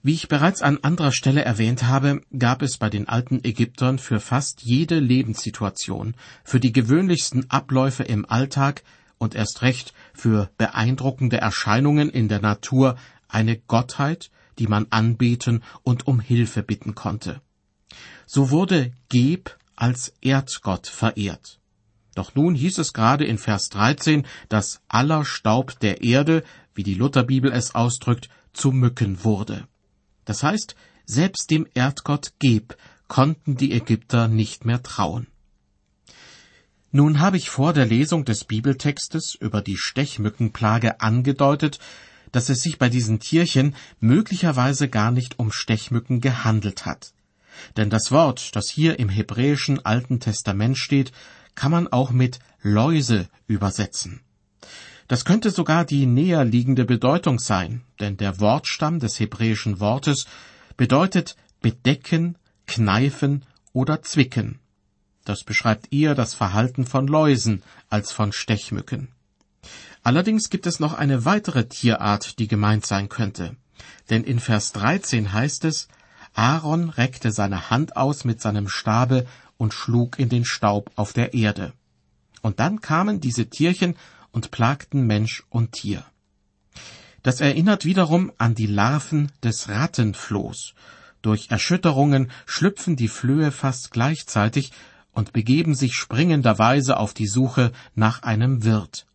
Wie 0.05 0.15
ich 0.15 0.27
bereits 0.27 0.63
an 0.63 0.79
anderer 0.83 1.13
Stelle 1.13 1.45
erwähnt 1.45 1.85
habe, 1.85 2.23
gab 2.37 2.63
es 2.63 2.77
bei 2.77 2.91
den 2.91 3.09
alten 3.09 3.45
Ägyptern 3.45 3.99
für 3.99 4.19
fast 4.19 4.63
jede 4.63 4.99
Lebenssituation, 4.99 6.15
für 6.43 6.59
die 6.59 6.73
gewöhnlichsten 6.73 7.49
Abläufe 7.51 8.03
im 8.03 8.29
Alltag 8.29 8.83
und 9.23 9.37
erst 9.37 9.63
recht 9.63 9.95
für 10.13 10.51
beeindruckende 10.59 11.37
Erscheinungen 11.37 12.11
in 12.11 12.29
der 12.29 12.41
Natur 12.41 12.97
eine 13.29 13.57
Gottheit, 13.57 14.33
die 14.59 14.67
man 14.67 14.89
anbeten 14.91 15.63
und 15.85 16.09
um 16.09 16.19
Hilfe 16.19 16.65
bitten 16.65 16.97
konnte. 16.97 17.41
So 18.27 18.51
wurde 18.51 18.93
Geb 19.09 19.57
als 19.77 20.13
Erdgott 20.21 20.89
verehrt. 20.89 21.61
Doch 22.17 22.35
nun 22.35 22.57
hieß 22.57 22.79
es 22.79 22.93
gerade 22.93 23.25
in 23.25 23.39
Vers 23.39 23.69
13, 23.69 24.27
dass 24.49 24.81
aller 24.89 25.25
Staub 25.25 25.79
der 25.79 26.03
Erde, 26.03 26.43
wie 26.75 26.83
die 26.83 26.95
Lutherbibel 26.95 27.53
es 27.53 27.77
ausdrückt, 27.77 28.29
zu 28.53 28.73
Mücken 28.73 29.23
wurde. 29.23 29.69
Das 30.25 30.43
heißt, 30.43 30.75
selbst 31.07 31.49
dem 31.51 31.67
Erdgott 31.75 32.33
Geb 32.41 32.77
konnten 33.07 33.57
die 33.57 33.73
Ägypter 33.73 34.27
nicht 34.27 34.65
mehr 34.65 34.83
trauen. 34.83 35.29
Nun 36.95 37.21
habe 37.21 37.39
ich 37.39 37.49
vor 37.49 37.73
der 37.73 37.87
Lesung 37.87 38.27
des 38.27 38.45
Bibeltextes 38.45 39.35
über 39.35 39.63
die 39.63 39.79
Stechmückenplage 39.79 41.01
angedeutet, 41.01 41.79
dass 42.33 42.51
es 42.51 42.61
sich 42.61 42.79
bei 42.79 42.91
diesen 42.91 43.19
Tierchen 43.19 43.75
möglicherweise 43.99 44.91
gar 44.91 45.11
nicht 45.11 45.39
um 45.39 45.51
Stechmücken 45.51 46.21
gehandelt 46.21 46.85
hat. 46.85 47.15
Denn 47.79 47.89
das 47.89 48.13
Wort, 48.13 48.55
das 48.57 48.69
hier 48.69 48.99
im 48.99 49.09
hebräischen 49.09 49.85
Alten 49.85 50.21
Testament 50.21 50.77
steht, 50.77 51.13
kann 51.55 51.71
man 51.71 51.89
auch 51.89 52.11
mit 52.11 52.41
Läuse 52.61 53.27
übersetzen. 53.47 54.21
Das 55.09 55.25
könnte 55.25 55.51
sogar 55.51 55.87
die 55.87 56.05
näher 56.05 56.45
liegende 56.45 56.85
Bedeutung 56.85 57.39
sein, 57.39 57.83
denn 58.01 58.19
der 58.19 58.39
Wortstamm 58.39 58.99
des 58.99 59.19
hebräischen 59.19 59.81
Wortes 59.81 60.27
bedeutet 60.77 61.37
bedecken, 61.63 62.37
kneifen 62.67 63.45
oder 63.73 64.03
zwicken. 64.03 64.59
Das 65.25 65.45
beschreibt 65.45 65.93
eher 65.93 66.15
das 66.15 66.35
Verhalten 66.35 66.87
von 66.87 67.07
Läusen 67.07 67.63
als 67.89 68.13
von 68.13 68.33
Stechmücken. 68.33 69.09
Allerdings 70.03 70.51
gibt 70.51 70.67
es 70.67 70.81
noch 70.81 70.95
eine 70.95 71.25
weitere 71.25 71.69
Tierart, 71.69 72.39
die 72.39 72.49
gemeint 72.49 72.85
sein 72.87 73.09
könnte. 73.09 73.57
Denn 74.11 74.25
in 74.25 74.41
Vers 74.41 74.73
13 74.73 75.33
heißt 75.33 75.65
es, 75.65 75.89
Aaron 76.35 76.89
reckte 76.91 77.31
seine 77.31 77.71
Hand 77.71 77.97
aus 77.97 78.25
mit 78.25 78.41
seinem 78.41 78.69
Stabe 78.69 79.27
und 79.57 79.75
schlug 79.75 80.19
in 80.19 80.29
den 80.29 80.45
Staub 80.45 80.91
auf 80.97 81.13
der 81.13 81.35
Erde. 81.35 81.73
Und 82.41 82.59
dann 82.59 82.81
kamen 82.81 83.21
diese 83.21 83.47
Tierchen 83.47 83.97
und 84.33 84.51
plagten 84.51 85.07
Mensch 85.07 85.45
und 85.51 85.73
Tier. 85.73 86.05
Das 87.23 87.41
erinnert 87.41 87.85
wiederum 87.85 88.33
an 88.39 88.57
die 88.57 88.67
Larven 88.67 89.31
des 89.45 89.69
Rattenflohs. 89.69 90.75
Durch 91.21 91.51
Erschütterungen 91.51 92.33
schlüpfen 92.47 92.97
die 92.97 93.07
Flöhe 93.07 93.53
fast 93.53 93.93
gleichzeitig 93.93 94.73
und 95.13 95.33
begeben 95.33 95.75
sich 95.75 95.95
springenderweise 95.95 96.97
auf 96.97 97.15
die 97.15 97.27
Suche 97.27 97.73
nach 97.95 98.23
einem 98.23 98.65
Wirt. 98.65 99.07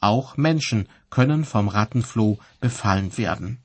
Auch 0.00 0.36
Menschen 0.36 0.88
können 1.10 1.44
vom 1.44 1.68
Rattenfloh 1.68 2.38
befallen 2.60 3.16
werden. 3.18 3.58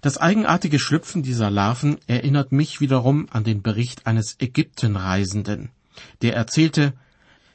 Das 0.00 0.16
eigenartige 0.16 0.78
Schlüpfen 0.78 1.22
dieser 1.22 1.50
Larven 1.50 1.98
erinnert 2.06 2.52
mich 2.52 2.80
wiederum 2.80 3.26
an 3.30 3.42
den 3.42 3.62
Bericht 3.62 4.06
eines 4.06 4.36
Ägyptenreisenden. 4.38 5.70
Der 6.22 6.36
erzählte, 6.36 6.92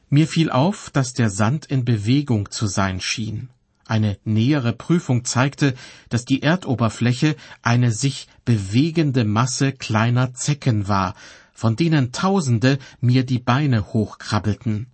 mir 0.09 0.27
fiel 0.27 0.51
auf, 0.51 0.89
dass 0.89 1.13
der 1.13 1.29
Sand 1.29 1.65
in 1.65 1.85
Bewegung 1.85 2.51
zu 2.51 2.67
sein 2.67 2.99
schien. 2.99 3.49
Eine 3.85 4.17
nähere 4.23 4.73
Prüfung 4.73 5.25
zeigte, 5.25 5.73
dass 6.09 6.25
die 6.25 6.41
Erdoberfläche 6.41 7.35
eine 7.61 7.91
sich 7.91 8.27
bewegende 8.45 9.25
Masse 9.25 9.71
kleiner 9.71 10.33
Zecken 10.33 10.87
war, 10.87 11.15
von 11.53 11.75
denen 11.75 12.11
Tausende 12.11 12.79
mir 12.99 13.25
die 13.25 13.39
Beine 13.39 13.93
hochkrabbelten. 13.93 14.87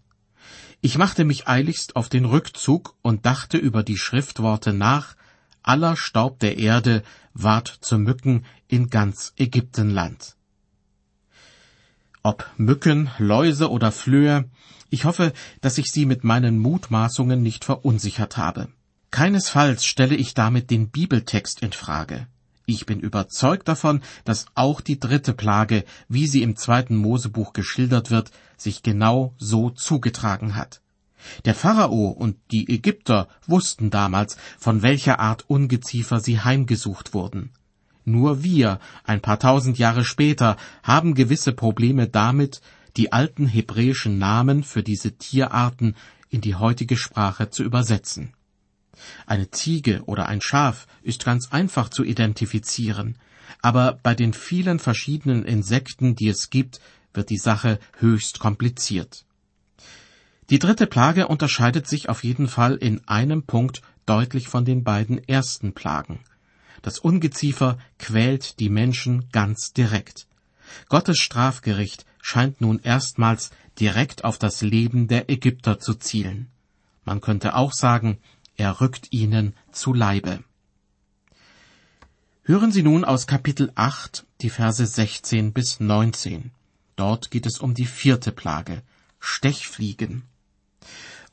Ich 0.81 0.97
machte 0.97 1.25
mich 1.25 1.47
eiligst 1.47 1.95
auf 1.95 2.09
den 2.09 2.25
Rückzug 2.25 2.95
und 3.01 3.25
dachte 3.25 3.57
über 3.57 3.83
die 3.83 3.97
Schriftworte 3.97 4.73
nach, 4.73 5.15
aller 5.63 5.97
Staub 5.97 6.39
der 6.39 6.57
Erde 6.57 7.03
ward 7.33 7.67
zu 7.81 7.97
Mücken 7.97 8.45
in 8.67 8.89
ganz 8.89 9.33
Ägyptenland. 9.37 10.35
Ob 12.23 12.49
Mücken, 12.57 13.09
Läuse 13.17 13.69
oder 13.69 13.91
Flöhe, 13.91 14.49
ich 14.89 15.05
hoffe, 15.05 15.33
dass 15.61 15.77
ich 15.77 15.91
Sie 15.91 16.05
mit 16.05 16.23
meinen 16.23 16.59
Mutmaßungen 16.59 17.41
nicht 17.41 17.65
verunsichert 17.65 18.37
habe. 18.37 18.69
Keinesfalls 19.11 19.85
stelle 19.85 20.15
ich 20.15 20.33
damit 20.33 20.69
den 20.69 20.89
Bibeltext 20.89 21.61
in 21.61 21.71
Frage. 21.71 22.27
Ich 22.69 22.85
bin 22.85 22.99
überzeugt 22.99 23.67
davon, 23.67 24.01
dass 24.25 24.45
auch 24.53 24.79
die 24.79 24.99
dritte 24.99 25.33
Plage, 25.33 25.85
wie 26.07 26.27
sie 26.27 26.43
im 26.43 26.55
zweiten 26.55 26.95
Mosebuch 26.95 27.51
geschildert 27.51 28.11
wird, 28.11 28.29
sich 28.57 28.83
genau 28.83 29.33
so 29.39 29.71
zugetragen 29.71 30.55
hat. 30.55 30.79
Der 31.45 31.55
Pharao 31.55 32.09
und 32.09 32.37
die 32.51 32.69
Ägypter 32.69 33.27
wussten 33.47 33.89
damals, 33.89 34.37
von 34.59 34.83
welcher 34.83 35.19
Art 35.19 35.45
Ungeziefer 35.49 36.19
sie 36.19 36.41
heimgesucht 36.41 37.15
wurden. 37.15 37.49
Nur 38.05 38.43
wir, 38.43 38.79
ein 39.03 39.19
paar 39.19 39.39
tausend 39.39 39.79
Jahre 39.79 40.05
später, 40.05 40.55
haben 40.83 41.15
gewisse 41.15 41.53
Probleme 41.53 42.07
damit, 42.07 42.61
die 42.97 43.11
alten 43.11 43.47
hebräischen 43.47 44.19
Namen 44.19 44.61
für 44.61 44.83
diese 44.83 45.13
Tierarten 45.13 45.95
in 46.29 46.41
die 46.41 46.53
heutige 46.53 46.97
Sprache 46.97 47.49
zu 47.49 47.63
übersetzen. 47.63 48.35
Eine 49.25 49.51
Ziege 49.51 50.03
oder 50.05 50.27
ein 50.27 50.41
Schaf 50.41 50.87
ist 51.01 51.25
ganz 51.25 51.51
einfach 51.51 51.89
zu 51.89 52.03
identifizieren, 52.03 53.17
aber 53.61 53.99
bei 54.03 54.15
den 54.15 54.33
vielen 54.33 54.79
verschiedenen 54.79 55.43
Insekten, 55.43 56.15
die 56.15 56.29
es 56.29 56.49
gibt, 56.49 56.79
wird 57.13 57.29
die 57.29 57.37
Sache 57.37 57.79
höchst 57.97 58.39
kompliziert. 58.39 59.25
Die 60.49 60.59
dritte 60.59 60.87
Plage 60.87 61.27
unterscheidet 61.27 61.87
sich 61.87 62.09
auf 62.09 62.23
jeden 62.23 62.47
Fall 62.47 62.75
in 62.75 63.07
einem 63.07 63.43
Punkt 63.43 63.81
deutlich 64.05 64.47
von 64.47 64.65
den 64.65 64.83
beiden 64.83 65.23
ersten 65.27 65.73
Plagen. 65.73 66.21
Das 66.81 66.97
Ungeziefer 66.97 67.77
quält 67.99 68.59
die 68.59 68.69
Menschen 68.69 69.29
ganz 69.31 69.73
direkt. 69.73 70.27
Gottes 70.87 71.19
Strafgericht 71.19 72.05
scheint 72.21 72.61
nun 72.61 72.79
erstmals 72.79 73.51
direkt 73.79 74.23
auf 74.23 74.37
das 74.37 74.61
Leben 74.61 75.07
der 75.07 75.29
Ägypter 75.29 75.79
zu 75.79 75.93
zielen. 75.95 76.49
Man 77.05 77.21
könnte 77.21 77.55
auch 77.55 77.73
sagen, 77.73 78.17
er 78.59 78.81
rückt 78.81 79.07
ihnen 79.11 79.55
zu 79.71 79.93
Leibe. 79.93 80.43
Hören 82.43 82.71
Sie 82.71 82.83
nun 82.83 83.05
aus 83.05 83.25
Kapitel 83.25 83.71
8 83.75 84.25
die 84.41 84.49
Verse 84.49 84.85
16 84.85 85.53
bis 85.53 85.79
19. 85.79 86.51
Dort 86.95 87.31
geht 87.31 87.45
es 87.45 87.59
um 87.59 87.73
die 87.73 87.85
vierte 87.85 88.31
Plage, 88.31 88.81
Stechfliegen. 89.19 90.23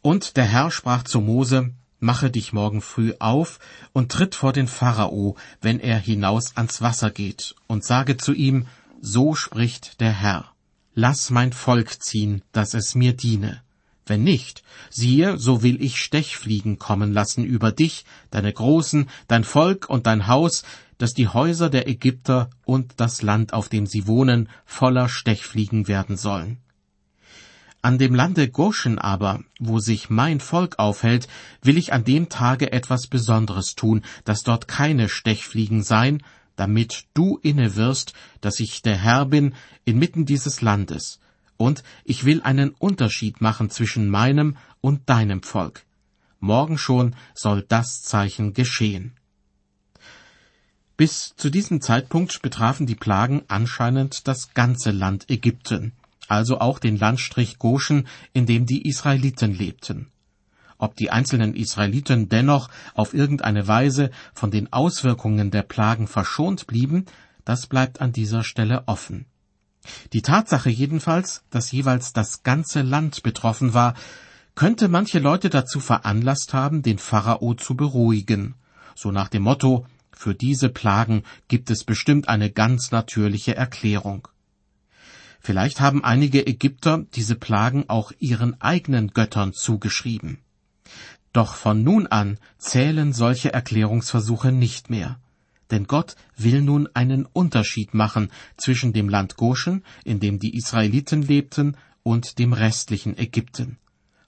Und 0.02 0.36
der 0.36 0.44
Herr 0.44 0.70
sprach 0.70 1.02
zu 1.02 1.20
Mose, 1.20 1.72
Mache 1.98 2.30
dich 2.30 2.52
morgen 2.52 2.82
früh 2.82 3.14
auf 3.18 3.58
und 3.94 4.12
tritt 4.12 4.34
vor 4.34 4.52
den 4.52 4.68
Pharao, 4.68 5.36
wenn 5.62 5.80
er 5.80 5.98
hinaus 5.98 6.56
ans 6.56 6.82
Wasser 6.82 7.10
geht, 7.10 7.56
und 7.66 7.84
sage 7.84 8.18
zu 8.18 8.34
ihm, 8.34 8.66
So 9.00 9.34
spricht 9.34 10.00
der 10.00 10.12
Herr, 10.12 10.52
Lass 10.94 11.30
mein 11.30 11.52
Volk 11.52 12.02
ziehen, 12.02 12.42
dass 12.52 12.74
es 12.74 12.94
mir 12.94 13.14
diene. 13.14 13.62
Wenn 14.06 14.22
nicht, 14.22 14.62
siehe, 14.88 15.36
so 15.36 15.64
will 15.64 15.82
ich 15.82 15.98
Stechfliegen 15.98 16.78
kommen 16.78 17.12
lassen 17.12 17.44
über 17.44 17.72
dich, 17.72 18.04
deine 18.30 18.52
Großen, 18.52 19.08
dein 19.26 19.42
Volk 19.42 19.90
und 19.90 20.06
dein 20.06 20.28
Haus, 20.28 20.62
dass 20.96 21.12
die 21.12 21.26
Häuser 21.26 21.70
der 21.70 21.88
Ägypter 21.88 22.48
und 22.64 22.94
das 22.98 23.22
Land, 23.22 23.52
auf 23.52 23.68
dem 23.68 23.86
sie 23.86 24.06
wohnen, 24.06 24.48
voller 24.64 25.08
Stechfliegen 25.08 25.88
werden 25.88 26.16
sollen. 26.16 26.58
An 27.82 27.98
dem 27.98 28.14
Lande 28.14 28.48
Goshen 28.48 28.98
aber, 28.98 29.40
wo 29.58 29.80
sich 29.80 30.08
mein 30.08 30.40
Volk 30.40 30.78
aufhält, 30.78 31.28
will 31.62 31.76
ich 31.76 31.92
an 31.92 32.04
dem 32.04 32.28
Tage 32.28 32.72
etwas 32.72 33.08
Besonderes 33.08 33.74
tun, 33.74 34.02
dass 34.24 34.42
dort 34.42 34.68
keine 34.68 35.08
Stechfliegen 35.08 35.82
seien, 35.82 36.22
damit 36.54 37.04
du 37.12 37.38
inne 37.42 37.76
wirst, 37.76 38.12
dass 38.40 38.60
ich 38.60 38.82
der 38.82 38.96
Herr 38.96 39.26
bin 39.26 39.54
inmitten 39.84 40.26
dieses 40.26 40.62
Landes, 40.62 41.20
und 41.56 41.82
ich 42.04 42.24
will 42.24 42.42
einen 42.42 42.70
Unterschied 42.70 43.40
machen 43.40 43.70
zwischen 43.70 44.08
meinem 44.08 44.56
und 44.80 45.08
deinem 45.08 45.42
Volk. 45.42 45.84
Morgen 46.38 46.78
schon 46.78 47.14
soll 47.34 47.62
das 47.62 48.02
Zeichen 48.02 48.52
geschehen. 48.52 49.14
Bis 50.96 51.34
zu 51.36 51.50
diesem 51.50 51.80
Zeitpunkt 51.80 52.40
betrafen 52.40 52.86
die 52.86 52.94
Plagen 52.94 53.42
anscheinend 53.48 54.26
das 54.28 54.54
ganze 54.54 54.90
Land 54.92 55.28
Ägypten, 55.28 55.92
also 56.28 56.58
auch 56.60 56.78
den 56.78 56.96
Landstrich 56.96 57.58
Goshen, 57.58 58.06
in 58.32 58.46
dem 58.46 58.64
die 58.64 58.88
Israeliten 58.88 59.52
lebten. 59.52 60.10
Ob 60.78 60.96
die 60.96 61.10
einzelnen 61.10 61.54
Israeliten 61.54 62.28
dennoch 62.28 62.68
auf 62.94 63.14
irgendeine 63.14 63.66
Weise 63.66 64.10
von 64.34 64.50
den 64.50 64.72
Auswirkungen 64.72 65.50
der 65.50 65.62
Plagen 65.62 66.06
verschont 66.06 66.66
blieben, 66.66 67.06
das 67.44 67.66
bleibt 67.66 68.00
an 68.00 68.12
dieser 68.12 68.42
Stelle 68.42 68.84
offen. 68.86 69.26
Die 70.12 70.22
Tatsache 70.22 70.70
jedenfalls, 70.70 71.42
dass 71.50 71.72
jeweils 71.72 72.12
das 72.12 72.42
ganze 72.42 72.82
Land 72.82 73.22
betroffen 73.22 73.74
war, 73.74 73.94
könnte 74.54 74.88
manche 74.88 75.18
Leute 75.18 75.50
dazu 75.50 75.80
veranlasst 75.80 76.54
haben, 76.54 76.82
den 76.82 76.98
Pharao 76.98 77.54
zu 77.54 77.76
beruhigen, 77.76 78.54
so 78.94 79.12
nach 79.12 79.28
dem 79.28 79.42
Motto 79.42 79.86
Für 80.12 80.34
diese 80.34 80.70
Plagen 80.70 81.24
gibt 81.46 81.70
es 81.70 81.84
bestimmt 81.84 82.28
eine 82.28 82.50
ganz 82.50 82.90
natürliche 82.90 83.54
Erklärung. 83.54 84.28
Vielleicht 85.40 85.80
haben 85.80 86.02
einige 86.02 86.46
Ägypter 86.46 87.04
diese 87.14 87.34
Plagen 87.34 87.84
auch 87.88 88.12
ihren 88.18 88.58
eigenen 88.62 89.08
Göttern 89.08 89.52
zugeschrieben. 89.52 90.38
Doch 91.34 91.54
von 91.54 91.84
nun 91.84 92.06
an 92.06 92.38
zählen 92.56 93.12
solche 93.12 93.52
Erklärungsversuche 93.52 94.52
nicht 94.52 94.88
mehr. 94.88 95.20
Denn 95.70 95.86
Gott 95.86 96.16
will 96.36 96.62
nun 96.62 96.88
einen 96.94 97.26
Unterschied 97.26 97.94
machen 97.94 98.30
zwischen 98.56 98.92
dem 98.92 99.08
Land 99.08 99.36
Goshen, 99.36 99.84
in 100.04 100.20
dem 100.20 100.38
die 100.38 100.56
Israeliten 100.56 101.22
lebten, 101.22 101.76
und 102.02 102.38
dem 102.38 102.52
restlichen 102.52 103.18
Ägypten. 103.18 103.78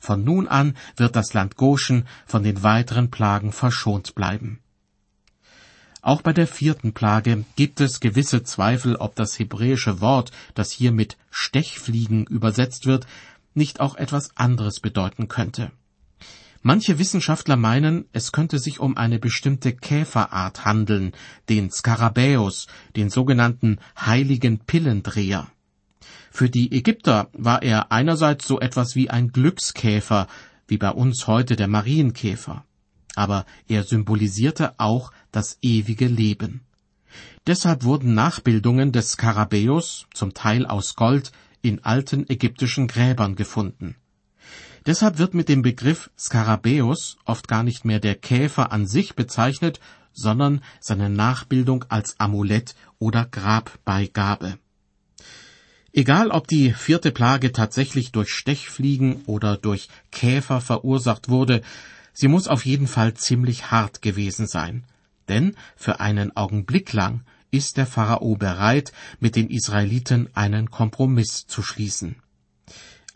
Von 0.01 0.25
nun 0.25 0.49
an 0.49 0.77
wird 0.97 1.15
das 1.15 1.33
Land 1.33 1.55
Goshen 1.55 2.07
von 2.27 2.43
den 2.43 2.65
weiteren 2.65 3.11
Plagen 3.11 3.53
verschont 3.53 4.17
bleiben. 4.17 4.59
Auch 6.03 6.23
bei 6.23 6.33
der 6.33 6.47
vierten 6.47 6.93
Plage 6.93 7.45
gibt 7.55 7.81
es 7.81 8.01
gewisse 8.01 8.43
Zweifel, 8.43 8.97
ob 8.97 9.15
das 9.15 9.39
hebräische 9.39 10.01
Wort, 10.01 10.33
das 10.55 10.73
hier 10.73 10.91
mit 10.91 11.17
Stechfliegen 11.31 12.27
übersetzt 12.27 12.87
wird, 12.87 13.07
nicht 13.55 13.81
auch 13.81 13.97
etwas 13.97 14.37
anderes 14.37 14.81
bedeuten 14.81 15.29
könnte. 15.29 15.71
Manche 16.63 16.99
Wissenschaftler 16.99 17.57
meinen, 17.57 18.07
es 18.13 18.33
könnte 18.33 18.59
sich 18.59 18.81
um 18.81 18.97
eine 18.97 19.19
bestimmte 19.19 19.73
Käferart 19.73 20.65
handeln, 20.65 21.13
den 21.49 21.71
Skarabäus, 21.71 22.67
den 22.97 23.11
sogenannten 23.11 23.79
heiligen 23.99 24.59
Pillendreher. 24.59 25.49
Für 26.31 26.51
die 26.51 26.73
Ägypter 26.73 27.29
war 27.33 27.63
er 27.63 27.93
einerseits 27.93 28.47
so 28.47 28.61
etwas 28.61 28.97
wie 28.97 29.09
ein 29.09 29.29
Glückskäfer, 29.29 30.27
wie 30.67 30.79
bei 30.79 30.91
uns 30.91 31.27
heute 31.27 31.57
der 31.57 31.69
Marienkäfer. 31.69 32.65
Aber 33.15 33.47
er 33.69 33.85
symbolisierte 33.85 34.79
auch 34.79 35.13
das 35.33 35.59
ewige 35.63 36.07
Leben. 36.07 36.63
Deshalb 37.47 37.85
wurden 37.85 38.15
Nachbildungen 38.15 38.93
des 38.93 39.13
Skarabäus, 39.13 40.07
zum 40.13 40.35
Teil 40.35 40.67
aus 40.67 40.97
Gold, 40.97 41.33
in 41.63 41.83
alten 41.85 42.29
ägyptischen 42.29 42.89
Gräbern 42.89 43.35
gefunden. 43.35 43.97
Deshalb 44.89 45.19
wird 45.19 45.35
mit 45.35 45.51
dem 45.51 45.61
Begriff 45.61 46.11
Skarabäus 46.19 47.19
oft 47.27 47.47
gar 47.47 47.63
nicht 47.63 47.85
mehr 47.85 48.01
der 48.01 48.15
Käfer 48.15 48.73
an 48.73 48.87
sich 48.87 49.15
bezeichnet, 49.15 49.81
sondern 50.15 50.63
seine 50.81 51.11
Nachbildung 51.11 51.85
als 51.91 52.19
Amulett 52.19 52.75
oder 52.99 53.27
Grabbeigabe. 53.27 54.59
Egal 55.93 56.31
ob 56.31 56.49
die 56.49 56.73
vierte 56.73 57.13
Plage 57.13 57.53
tatsächlich 57.53 58.13
durch 58.13 58.31
Stechfliegen 58.31 59.25
oder 59.27 59.59
durch 59.59 59.91
Käfer 60.11 60.63
verursacht 60.63 61.29
wurde, 61.29 61.61
sie 62.15 62.29
muss 62.29 62.49
auf 62.49 62.65
jeden 62.65 62.87
Fall 62.87 63.13
ziemlich 63.13 63.71
hart 63.71 64.01
gewesen 64.01 64.47
sein. 64.47 64.85
Denn 65.29 65.55
für 65.77 66.01
einen 66.01 66.35
Augenblick 66.35 66.95
lang 66.95 67.25
ist 67.51 67.77
der 67.77 67.87
Pharao 67.87 68.37
bereit, 68.37 68.95
mit 69.21 69.37
den 69.37 69.51
Israeliten 69.51 70.31
einen 70.33 70.71
Kompromiss 70.71 71.47
zu 71.47 71.63
schließen. 71.63 72.17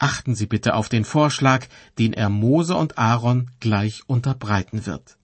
Achten 0.03 0.35
Sie 0.35 0.47
bitte 0.47 0.75
auf 0.75 0.89
den 0.89 1.05
Vorschlag, 1.05 1.69
den 1.97 2.13
er 2.13 2.29
Mose 2.29 2.75
und 2.75 2.99
Aaron 2.99 3.53
gleich 3.61 4.03
unterbreiten 4.09 4.85
wird. 4.85 5.17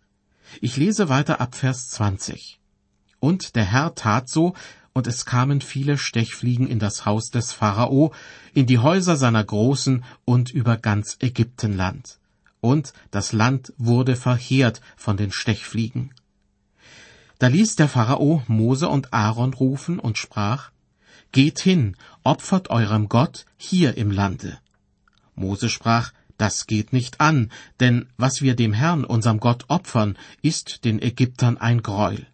Ich 0.61 0.77
lese 0.77 1.09
weiter 1.09 1.41
ab 1.41 1.57
Vers 1.57 1.89
20. 1.91 2.61
Und 3.19 3.57
der 3.57 3.65
Herr 3.65 3.97
tat 3.97 4.29
so, 4.29 4.55
und 4.93 5.09
es 5.09 5.27
kamen 5.27 5.63
viele 5.63 5.99
Stechfliegen 5.99 6.69
in 6.69 6.79
das 6.79 7.05
Haus 7.05 7.31
des 7.33 7.53
Pharao, 7.53 8.15
in 8.55 8.67
die 8.67 8.79
Häuser 8.79 9.17
seiner 9.17 9.43
Großen 9.43 10.05
und 10.25 10.51
über 10.51 10.77
ganz 10.77 11.17
Ägyptenland. 11.19 12.21
Und 12.61 12.93
das 13.11 13.33
Land 13.33 13.73
wurde 13.79 14.15
verheert 14.15 14.81
von 14.97 15.17
den 15.17 15.33
Stechfliegen. 15.33 16.15
Da 17.41 17.49
ließ 17.49 17.75
der 17.75 17.89
Pharao 17.89 18.45
Mose 18.47 18.89
und 18.89 19.13
Aaron 19.13 19.55
rufen 19.55 19.99
und 19.99 20.19
sprach, 20.19 20.71
Geht 21.33 21.59
hin, 21.59 21.97
opfert 22.23 22.71
eurem 22.71 23.09
Gott 23.09 23.45
hier 23.57 23.97
im 23.97 24.13
Lande. 24.13 24.61
Mose 25.39 25.69
sprach, 25.69 26.13
das 26.37 26.67
geht 26.67 26.93
nicht 26.93 27.21
an, 27.21 27.51
denn 27.81 28.07
was 28.17 28.43
wir 28.43 28.55
dem 28.55 28.73
Herrn, 28.73 29.05
unserem 29.05 29.41
Gott, 29.41 29.65
opfern, 29.69 30.17
ist 30.41 30.85
den 30.85 31.03
Ägyptern 31.03 31.59
ein 31.59 31.83
Greuel. 31.83 32.27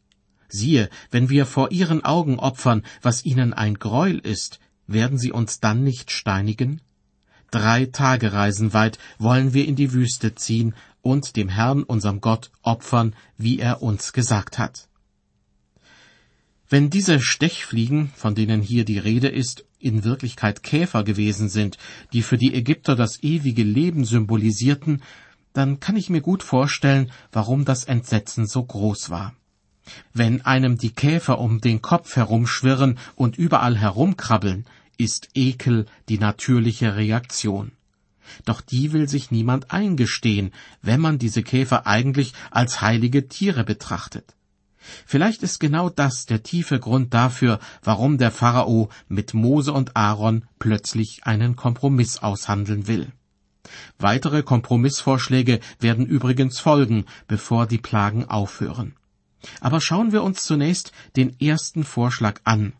Siehe, 0.49 0.91
wenn 1.11 1.31
wir 1.31 1.47
vor 1.47 1.73
ihren 1.73 2.05
Augen 2.05 2.39
opfern, 2.39 2.85
was 3.03 3.25
ihnen 3.25 3.55
ein 3.55 3.75
Greuel 3.79 4.19
ist, 4.19 4.61
werden 4.87 5.19
sie 5.19 5.33
uns 5.33 5.61
dann 5.61 5.83
nicht 5.83 6.11
steinigen? 6.11 6.81
Drei 7.51 7.87
Tagereisen 7.87 8.73
weit 8.73 8.99
wollen 9.19 9.55
wir 9.55 9.67
in 9.67 9.77
die 9.77 9.93
Wüste 9.93 10.35
ziehen 10.35 10.75
und 11.03 11.37
dem 11.37 11.49
Herrn, 11.49 11.83
unserem 11.83 12.21
Gott, 12.21 12.51
opfern, 12.63 13.15
wie 13.39 13.59
er 13.59 13.83
uns 13.83 14.13
gesagt 14.13 14.59
hat. 14.59 14.89
Wenn 16.69 16.91
diese 16.91 17.21
Stechfliegen, 17.21 18.11
von 18.17 18.35
denen 18.35 18.61
hier 18.61 18.85
die 18.85 18.99
Rede 18.99 19.29
ist, 19.29 19.65
in 19.85 20.05
Wirklichkeit 20.05 20.63
Käfer 20.63 21.05
gewesen 21.05 21.49
sind, 21.49 21.79
die 22.13 22.23
für 22.23 22.39
die 22.39 22.55
Ägypter 22.55 22.97
das 22.97 23.23
ewige 23.23 23.63
Leben 23.63 24.05
symbolisierten, 24.05 25.03
dann 25.53 25.79
kann 25.79 25.97
ich 25.97 26.11
mir 26.11 26.21
gut 26.21 26.43
vorstellen, 26.43 27.11
warum 27.31 27.65
das 27.65 27.85
Entsetzen 27.85 28.47
so 28.47 28.65
groß 28.65 29.11
war. 29.11 29.35
Wenn 30.13 30.41
einem 30.43 30.79
die 30.79 30.95
Käfer 30.95 31.39
um 31.39 31.61
den 31.61 31.83
Kopf 31.83 32.17
herumschwirren 32.17 32.99
und 33.15 33.37
überall 33.37 33.77
herumkrabbeln, 33.77 34.65
ist 34.97 35.29
Ekel 35.35 35.87
die 36.09 36.19
natürliche 36.19 36.97
Reaktion. 36.97 37.73
Doch 38.47 38.63
die 38.63 38.93
will 38.93 39.09
sich 39.09 39.31
niemand 39.31 39.71
eingestehen, 39.71 40.53
wenn 40.81 41.01
man 41.01 41.19
diese 41.19 41.43
Käfer 41.43 41.87
eigentlich 41.87 42.33
als 42.51 42.81
heilige 42.81 43.29
Tiere 43.29 43.65
betrachtet. 43.65 44.35
Vielleicht 45.07 45.43
ist 45.43 45.61
genau 45.61 45.89
das 45.89 46.27
der 46.27 46.43
tiefe 46.43 46.79
Grund 46.79 47.15
dafür, 47.15 47.59
warum 47.83 48.19
der 48.19 48.31
Pharao 48.31 48.91
mit 49.09 49.35
Mose 49.35 49.73
und 49.73 49.97
Aaron 49.97 50.45
plötzlich 50.59 51.21
einen 51.25 51.57
Kompromiss 51.57 52.19
aushandeln 52.19 52.87
will. 52.87 53.13
Weitere 53.99 54.43
Kompromissvorschläge 54.43 55.61
werden 55.81 56.07
übrigens 56.07 56.61
folgen, 56.61 57.07
bevor 57.27 57.67
die 57.67 57.79
Plagen 57.79 58.27
aufhören. 58.27 58.95
Aber 59.61 59.81
schauen 59.81 60.13
wir 60.13 60.23
uns 60.23 60.45
zunächst 60.45 60.93
den 61.17 61.39
ersten 61.41 61.85
Vorschlag 61.85 62.41
an. 62.45 62.73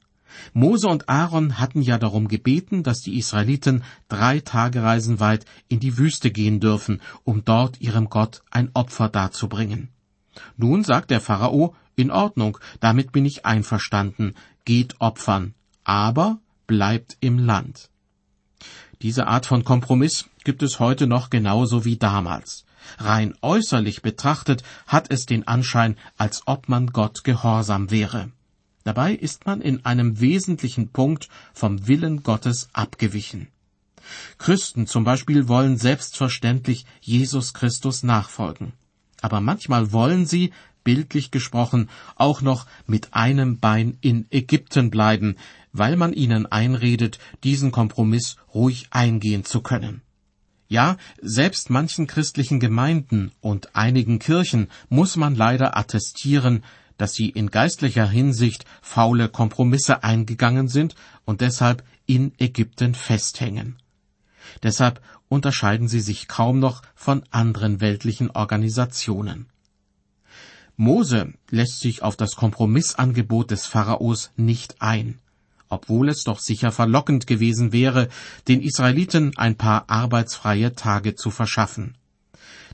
Mose 0.53 0.89
und 0.89 1.09
Aaron 1.09 1.59
hatten 1.59 1.81
ja 1.81 1.97
darum 1.97 2.29
gebeten, 2.29 2.83
dass 2.83 3.01
die 3.01 3.19
Israeliten 3.19 3.85
drei 4.09 4.41
Tagereisen 4.41 5.21
weit 5.21 5.45
in 5.69 5.79
die 5.81 5.97
Wüste 5.97 6.31
gehen 6.31 6.59
dürfen, 6.59 7.01
um 7.23 7.45
dort 7.45 7.81
ihrem 7.81 8.09
Gott 8.09 8.43
ein 8.51 8.71
Opfer 8.75 9.09
darzubringen. 9.09 9.94
Nun 10.57 10.85
sagt 10.85 11.11
der 11.11 11.21
Pharao, 11.21 11.75
in 11.97 12.11
Ordnung, 12.11 12.59
damit 12.81 13.13
bin 13.13 13.25
ich 13.25 13.47
einverstanden, 13.47 14.35
geht 14.65 15.01
opfern, 15.01 15.55
aber 15.85 16.39
bleibt 16.67 17.17
im 17.21 17.39
Land. 17.39 17.91
Diese 19.03 19.27
Art 19.27 19.47
von 19.47 19.65
Kompromiss 19.65 20.27
gibt 20.45 20.63
es 20.63 20.81
heute 20.81 21.07
noch 21.07 21.31
genauso 21.31 21.85
wie 21.85 21.97
damals. 21.97 22.65
Rein 22.99 23.35
äußerlich 23.43 24.03
betrachtet 24.03 24.63
hat 24.87 25.11
es 25.11 25.27
den 25.27 25.47
Anschein, 25.47 25.97
als 26.17 26.43
ob 26.47 26.69
man 26.69 26.89
Gott 26.89 27.25
gehorsam 27.25 27.91
wäre. 27.91 28.31
Dabei 28.85 29.15
ist 29.15 29.47
man 29.47 29.63
in 29.63 29.85
einem 29.87 30.21
wesentlichen 30.21 30.91
Punkt 30.91 31.29
vom 31.55 31.87
Willen 31.87 32.23
Gottes 32.23 32.69
abgewichen. 32.73 33.49
Christen 34.37 34.87
zum 34.87 35.05
Beispiel 35.05 35.49
wollen 35.49 35.79
selbstverständlich 35.79 36.85
Jesus 37.01 37.55
Christus 37.55 38.03
nachfolgen. 38.03 38.75
Aber 39.25 39.41
manchmal 39.41 39.91
wollen 39.91 40.27
sie, 40.27 40.53
bildlich 40.85 41.31
gesprochen, 41.31 41.89
auch 42.15 42.43
noch 42.43 42.67
mit 42.87 43.15
einem 43.15 43.59
Bein 43.59 43.97
in 44.03 44.27
Ägypten 44.31 44.91
bleiben, 44.91 45.37
weil 45.73 45.97
man 45.97 46.13
ihnen 46.13 46.45
einredet, 46.45 47.19
diesen 47.43 47.73
Kompromiss 47.73 48.37
ruhig 48.53 48.89
eingehen 48.91 49.47
zu 49.47 49.63
können. 49.63 50.03
Ja, 50.69 50.99
selbst 51.23 51.71
manchen 51.71 52.07
christlichen 52.07 52.61
Gemeinden 52.61 53.33
und 53.41 53.75
einigen 53.75 54.19
Kirchen 54.19 54.69
muss 54.91 55.17
man 55.17 55.35
leider 55.35 55.75
attestieren, 55.75 56.63
dass 56.99 57.15
sie 57.15 57.31
in 57.31 57.51
geistlicher 57.51 58.07
Hinsicht 58.07 58.67
faule 58.83 59.31
Kompromisse 59.31 60.05
eingegangen 60.05 60.69
sind 60.69 60.97
und 61.25 61.41
deshalb 61.41 61.83
in 62.05 62.33
Ägypten 62.37 62.95
festhängen. 62.95 63.77
Deshalb 64.63 65.01
unterscheiden 65.29 65.89
sie 65.89 66.01
sich 66.01 66.29
kaum 66.29 66.59
noch 66.59 66.83
von 66.95 67.25
anderen 67.31 67.81
weltlichen 67.81 68.31
Organisationen. 68.31 69.47
Mose 70.77 71.33
lässt 71.51 71.81
sich 71.81 72.03
auf 72.03 72.17
das 72.17 72.37
Kompromissangebot 72.37 73.51
des 73.51 73.67
Pharaos 73.67 74.33
nicht 74.37 74.81
ein 74.81 75.21
obwohl 75.75 76.09
es 76.09 76.25
doch 76.25 76.39
sicher 76.39 76.73
verlockend 76.73 77.27
gewesen 77.27 77.73
wäre, 77.73 78.09
den 78.49 78.63
Israeliten 78.63 79.37
ein 79.37 79.57
paar 79.57 79.85
arbeitsfreie 79.89 80.75
Tage 80.75 81.17
zu 81.17 81.31
verschaffen. 81.31 81.97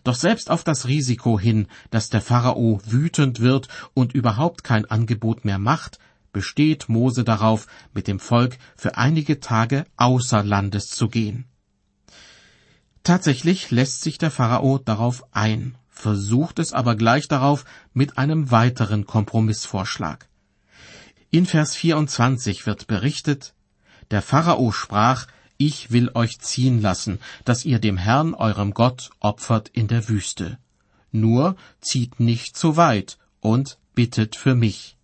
Doch 0.04 0.14
selbst 0.14 0.50
auf 0.50 0.64
das 0.64 0.86
Risiko 0.86 1.38
hin, 1.38 1.66
dass 1.90 2.08
der 2.08 2.20
Pharao 2.20 2.80
wütend 2.86 3.40
wird 3.40 3.68
und 3.94 4.14
überhaupt 4.14 4.64
kein 4.64 4.84
Angebot 4.86 5.44
mehr 5.44 5.58
macht, 5.58 5.98
besteht 6.32 6.88
Mose 6.88 7.24
darauf, 7.24 7.66
mit 7.92 8.06
dem 8.06 8.20
Volk 8.20 8.58
für 8.76 8.96
einige 8.96 9.40
Tage 9.40 9.84
außer 9.96 10.42
Landes 10.44 10.88
zu 10.88 11.08
gehen. 11.08 11.49
Tatsächlich 13.02 13.70
lässt 13.70 14.02
sich 14.02 14.18
der 14.18 14.30
Pharao 14.30 14.78
darauf 14.78 15.24
ein. 15.32 15.76
versucht 16.00 16.58
es 16.58 16.72
aber 16.72 16.96
gleich 16.96 17.28
darauf 17.28 17.64
mit 17.92 18.16
einem 18.16 18.50
weiteren 18.50 19.06
Kompromissvorschlag. 19.06 20.28
In 21.30 21.46
Vers 21.46 21.76
24 21.76 22.66
wird 22.66 22.86
berichtet, 22.86 23.54
der 24.10 24.22
Pharao 24.22 24.72
sprach, 24.72 25.26
ich 25.58 25.90
will 25.90 26.10
euch 26.14 26.40
ziehen 26.40 26.80
lassen, 26.80 27.20
dass 27.44 27.66
ihr 27.66 27.78
dem 27.78 27.98
Herrn 27.98 28.34
eurem 28.34 28.72
Gott 28.72 29.10
opfert 29.20 29.68
in 29.68 29.88
der 29.88 30.08
Wüste. 30.08 30.58
Nur 31.12 31.56
zieht 31.80 32.18
nicht 32.18 32.56
zu 32.56 32.76
weit 32.76 33.18
und 33.40 33.78
bittet 33.94 34.36
für 34.36 34.54
mich. 34.54 34.96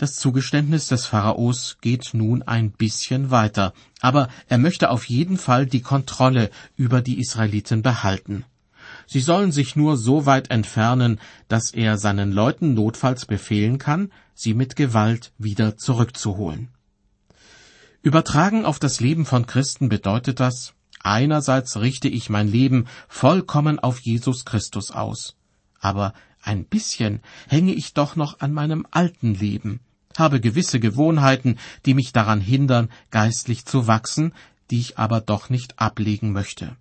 Das 0.00 0.14
Zugeständnis 0.14 0.86
des 0.86 1.04
Pharaos 1.04 1.76
geht 1.82 2.14
nun 2.14 2.42
ein 2.42 2.70
bisschen 2.70 3.30
weiter, 3.30 3.74
aber 4.00 4.28
er 4.48 4.56
möchte 4.56 4.88
auf 4.88 5.04
jeden 5.04 5.36
Fall 5.36 5.66
die 5.66 5.82
Kontrolle 5.82 6.48
über 6.74 7.02
die 7.02 7.20
Israeliten 7.20 7.82
behalten. 7.82 8.46
Sie 9.06 9.20
sollen 9.20 9.52
sich 9.52 9.76
nur 9.76 9.98
so 9.98 10.24
weit 10.24 10.50
entfernen, 10.50 11.20
dass 11.48 11.74
er 11.74 11.98
seinen 11.98 12.32
Leuten 12.32 12.72
notfalls 12.72 13.26
befehlen 13.26 13.76
kann, 13.76 14.10
sie 14.32 14.54
mit 14.54 14.74
Gewalt 14.74 15.34
wieder 15.36 15.76
zurückzuholen. 15.76 16.70
Übertragen 18.00 18.64
auf 18.64 18.78
das 18.78 19.00
Leben 19.00 19.26
von 19.26 19.44
Christen 19.44 19.90
bedeutet 19.90 20.40
das, 20.40 20.72
einerseits 21.00 21.78
richte 21.78 22.08
ich 22.08 22.30
mein 22.30 22.48
Leben 22.48 22.86
vollkommen 23.06 23.78
auf 23.78 24.00
Jesus 24.00 24.46
Christus 24.46 24.92
aus, 24.92 25.36
aber 25.78 26.14
ein 26.42 26.64
bisschen 26.64 27.20
hänge 27.48 27.74
ich 27.74 27.92
doch 27.92 28.16
noch 28.16 28.40
an 28.40 28.54
meinem 28.54 28.86
alten 28.90 29.34
Leben, 29.34 29.80
habe 30.16 30.40
gewisse 30.40 30.80
Gewohnheiten, 30.80 31.58
die 31.86 31.94
mich 31.94 32.12
daran 32.12 32.40
hindern, 32.40 32.88
geistlich 33.10 33.64
zu 33.64 33.86
wachsen, 33.86 34.32
die 34.70 34.80
ich 34.80 34.98
aber 34.98 35.20
doch 35.20 35.50
nicht 35.50 35.78
ablegen 35.78 36.32
möchte. 36.32 36.76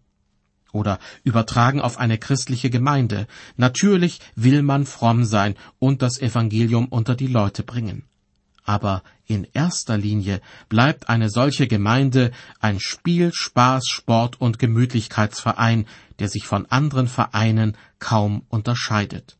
Oder 0.71 0.99
übertragen 1.23 1.81
auf 1.81 1.97
eine 1.97 2.17
christliche 2.17 2.69
Gemeinde. 2.69 3.27
Natürlich 3.57 4.19
will 4.35 4.61
man 4.61 4.85
fromm 4.85 5.23
sein 5.25 5.55
und 5.79 6.01
das 6.01 6.19
Evangelium 6.19 6.85
unter 6.87 7.15
die 7.15 7.27
Leute 7.27 7.63
bringen. 7.63 8.03
Aber 8.65 9.01
in 9.25 9.47
erster 9.53 9.97
Linie 9.97 10.41
bleibt 10.67 11.09
eine 11.09 11.31
solche 11.31 11.65
Gemeinde 11.65 12.31
ein 12.59 12.79
Spiel, 12.79 13.31
Spaß, 13.33 13.87
Sport 13.87 14.39
und 14.39 14.59
Gemütlichkeitsverein, 14.59 15.87
der 16.19 16.29
sich 16.29 16.45
von 16.45 16.67
anderen 16.67 17.07
Vereinen 17.07 17.75
kaum 17.97 18.43
unterscheidet. 18.49 19.38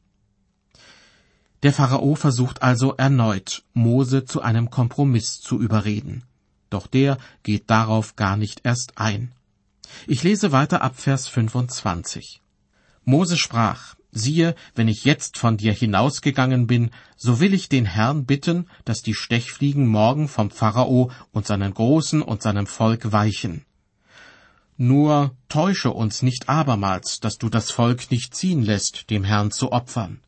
Der 1.62 1.74
Pharao 1.74 2.16
versucht 2.16 2.62
also 2.62 2.96
erneut, 2.96 3.64
Mose 3.74 4.24
zu 4.24 4.42
einem 4.42 4.70
Kompromiss 4.70 5.42
zu 5.42 5.60
überreden. 5.60 6.24
Doch 6.70 6.88
der 6.88 7.18
geht 7.44 7.70
darauf 7.70 8.16
gar 8.16 8.38
nicht 8.38 8.62
erst 8.64 8.98
ein. 8.98 9.34
Ich 10.08 10.24
lese 10.24 10.52
weiter 10.52 10.82
ab 10.82 10.96
Vers 10.98 11.28
25. 11.28 12.42
Mose 13.04 13.38
sprach, 13.38 13.96
siehe, 14.12 14.56
wenn 14.76 14.88
ich 14.88 15.04
jetzt 15.04 15.38
von 15.38 15.58
dir 15.58 15.74
hinausgegangen 15.74 16.66
bin, 16.68 16.92
so 17.18 17.42
will 17.42 17.54
ich 17.54 17.68
den 17.68 17.86
Herrn 17.86 18.26
bitten, 18.26 18.68
dass 18.86 19.02
die 19.02 19.14
Stechfliegen 19.14 19.86
morgen 19.86 20.28
vom 20.30 20.52
Pharao 20.52 21.12
und 21.32 21.46
seinen 21.46 21.74
Großen 21.74 22.22
und 22.22 22.42
seinem 22.42 22.68
Volk 22.68 23.12
weichen. 23.12 23.66
Nur 24.78 25.36
täusche 25.50 25.92
uns 25.92 26.22
nicht 26.22 26.48
abermals, 26.48 27.20
dass 27.20 27.38
du 27.38 27.50
das 27.50 27.70
Volk 27.70 28.12
nicht 28.12 28.34
ziehen 28.34 28.62
lässt, 28.62 29.10
dem 29.10 29.26
Herrn 29.26 29.52
zu 29.52 29.74
opfern. 29.74 30.22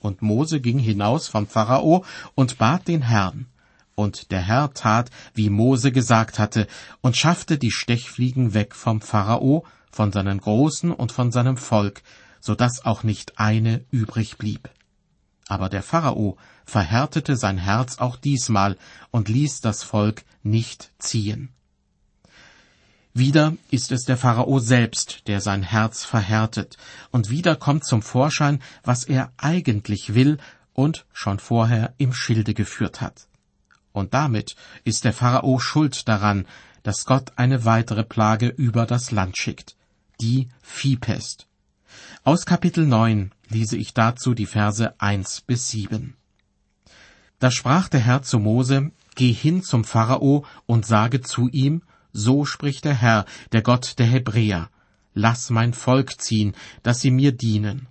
Und 0.00 0.22
Mose 0.22 0.60
ging 0.60 0.78
hinaus 0.78 1.28
vom 1.28 1.46
Pharao 1.46 2.04
und 2.34 2.58
bat 2.58 2.88
den 2.88 3.02
Herrn. 3.02 3.46
Und 3.94 4.30
der 4.30 4.40
Herr 4.40 4.72
tat, 4.72 5.10
wie 5.34 5.50
Mose 5.50 5.92
gesagt 5.92 6.38
hatte, 6.38 6.66
und 7.00 7.16
schaffte 7.16 7.58
die 7.58 7.70
Stechfliegen 7.70 8.54
weg 8.54 8.74
vom 8.74 9.00
Pharao, 9.00 9.64
von 9.90 10.12
seinen 10.12 10.40
Großen 10.40 10.92
und 10.92 11.12
von 11.12 11.32
seinem 11.32 11.56
Volk, 11.56 12.02
so 12.40 12.54
dass 12.54 12.84
auch 12.84 13.02
nicht 13.02 13.38
eine 13.38 13.84
übrig 13.90 14.38
blieb. 14.38 14.70
Aber 15.48 15.68
der 15.68 15.82
Pharao 15.82 16.38
verhärtete 16.64 17.36
sein 17.36 17.58
Herz 17.58 17.98
auch 17.98 18.16
diesmal 18.16 18.78
und 19.10 19.28
ließ 19.28 19.60
das 19.60 19.82
Volk 19.82 20.24
nicht 20.42 20.92
ziehen. 20.98 21.52
Wieder 23.12 23.56
ist 23.70 23.90
es 23.90 24.04
der 24.04 24.16
Pharao 24.16 24.60
selbst, 24.60 25.26
der 25.26 25.40
sein 25.40 25.62
Herz 25.62 26.04
verhärtet, 26.04 26.76
und 27.10 27.28
wieder 27.28 27.56
kommt 27.56 27.84
zum 27.84 28.02
Vorschein, 28.02 28.62
was 28.84 29.04
er 29.04 29.32
eigentlich 29.36 30.14
will 30.14 30.38
und 30.74 31.06
schon 31.12 31.40
vorher 31.40 31.92
im 31.98 32.12
Schilde 32.12 32.54
geführt 32.54 33.00
hat. 33.00 33.26
Und 33.92 34.14
damit 34.14 34.54
ist 34.84 35.04
der 35.04 35.12
Pharao 35.12 35.58
schuld 35.58 36.08
daran, 36.08 36.46
dass 36.84 37.04
Gott 37.04 37.32
eine 37.36 37.64
weitere 37.64 38.04
Plage 38.04 38.46
über 38.48 38.86
das 38.86 39.10
Land 39.10 39.36
schickt, 39.36 39.76
die 40.20 40.48
Viehpest. 40.62 41.48
Aus 42.22 42.46
Kapitel 42.46 42.86
9 42.86 43.32
lese 43.48 43.76
ich 43.76 43.92
dazu 43.92 44.34
die 44.34 44.46
Verse 44.46 44.94
1 45.00 45.40
bis 45.42 45.68
7. 45.68 46.14
Da 47.40 47.50
sprach 47.50 47.88
der 47.88 48.00
Herr 48.00 48.22
zu 48.22 48.38
Mose, 48.38 48.92
Geh 49.16 49.32
hin 49.32 49.62
zum 49.62 49.84
Pharao 49.84 50.46
und 50.66 50.86
sage 50.86 51.20
zu 51.20 51.48
ihm, 51.48 51.82
so 52.12 52.44
spricht 52.44 52.84
der 52.84 52.94
Herr, 52.94 53.24
der 53.52 53.62
Gott 53.62 53.98
der 53.98 54.06
Hebräer. 54.06 54.70
Lass 55.14 55.50
mein 55.50 55.74
Volk 55.74 56.20
ziehen, 56.20 56.54
dass 56.82 57.00
sie 57.00 57.10
mir 57.10 57.32
dienen. 57.32 57.88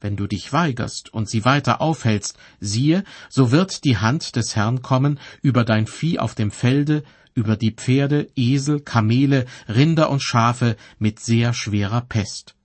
Wenn 0.00 0.16
du 0.16 0.26
dich 0.26 0.52
weigerst 0.52 1.14
und 1.14 1.28
sie 1.28 1.44
weiter 1.44 1.80
aufhältst, 1.80 2.36
siehe, 2.60 3.04
so 3.28 3.52
wird 3.52 3.84
die 3.84 3.98
Hand 3.98 4.36
des 4.36 4.56
Herrn 4.56 4.82
kommen 4.82 5.20
über 5.42 5.64
dein 5.64 5.86
Vieh 5.86 6.18
auf 6.18 6.34
dem 6.34 6.50
Felde, 6.50 7.04
über 7.34 7.56
die 7.56 7.70
Pferde, 7.72 8.28
Esel, 8.36 8.80
Kamele, 8.80 9.46
Rinder 9.68 10.10
und 10.10 10.22
Schafe 10.22 10.76
mit 10.98 11.20
sehr 11.20 11.54
schwerer 11.54 12.00
Pest. 12.00 12.56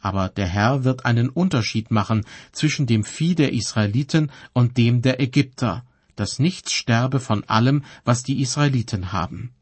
Aber 0.00 0.30
der 0.30 0.46
Herr 0.46 0.84
wird 0.84 1.04
einen 1.04 1.28
Unterschied 1.28 1.90
machen 1.90 2.24
zwischen 2.52 2.86
dem 2.86 3.04
Vieh 3.04 3.34
der 3.34 3.52
Israeliten 3.52 4.32
und 4.54 4.78
dem 4.78 5.02
der 5.02 5.20
Ägypter, 5.20 5.84
dass 6.16 6.38
nichts 6.38 6.72
sterbe 6.72 7.20
von 7.20 7.44
allem, 7.44 7.84
was 8.04 8.22
die 8.22 8.40
Israeliten 8.40 9.12
haben. 9.12 9.52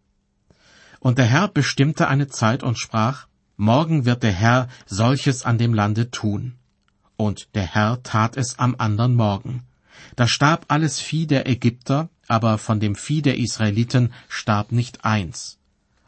Und 1.00 1.18
der 1.18 1.26
Herr 1.26 1.48
bestimmte 1.48 2.08
eine 2.08 2.28
Zeit 2.28 2.62
und 2.62 2.78
sprach, 2.78 3.26
Morgen 3.56 4.04
wird 4.04 4.22
der 4.22 4.32
Herr 4.32 4.68
solches 4.86 5.44
an 5.44 5.58
dem 5.58 5.74
Lande 5.74 6.10
tun. 6.10 6.54
Und 7.16 7.48
der 7.54 7.66
Herr 7.66 8.02
tat 8.04 8.36
es 8.36 8.58
am 8.58 8.76
andern 8.78 9.16
Morgen. 9.16 9.64
Da 10.14 10.28
starb 10.28 10.66
alles 10.68 11.00
Vieh 11.00 11.26
der 11.26 11.48
Ägypter, 11.48 12.08
aber 12.28 12.58
von 12.58 12.78
dem 12.78 12.94
Vieh 12.94 13.22
der 13.22 13.38
Israeliten 13.38 14.12
starb 14.28 14.70
nicht 14.70 15.04
eins. 15.04 15.58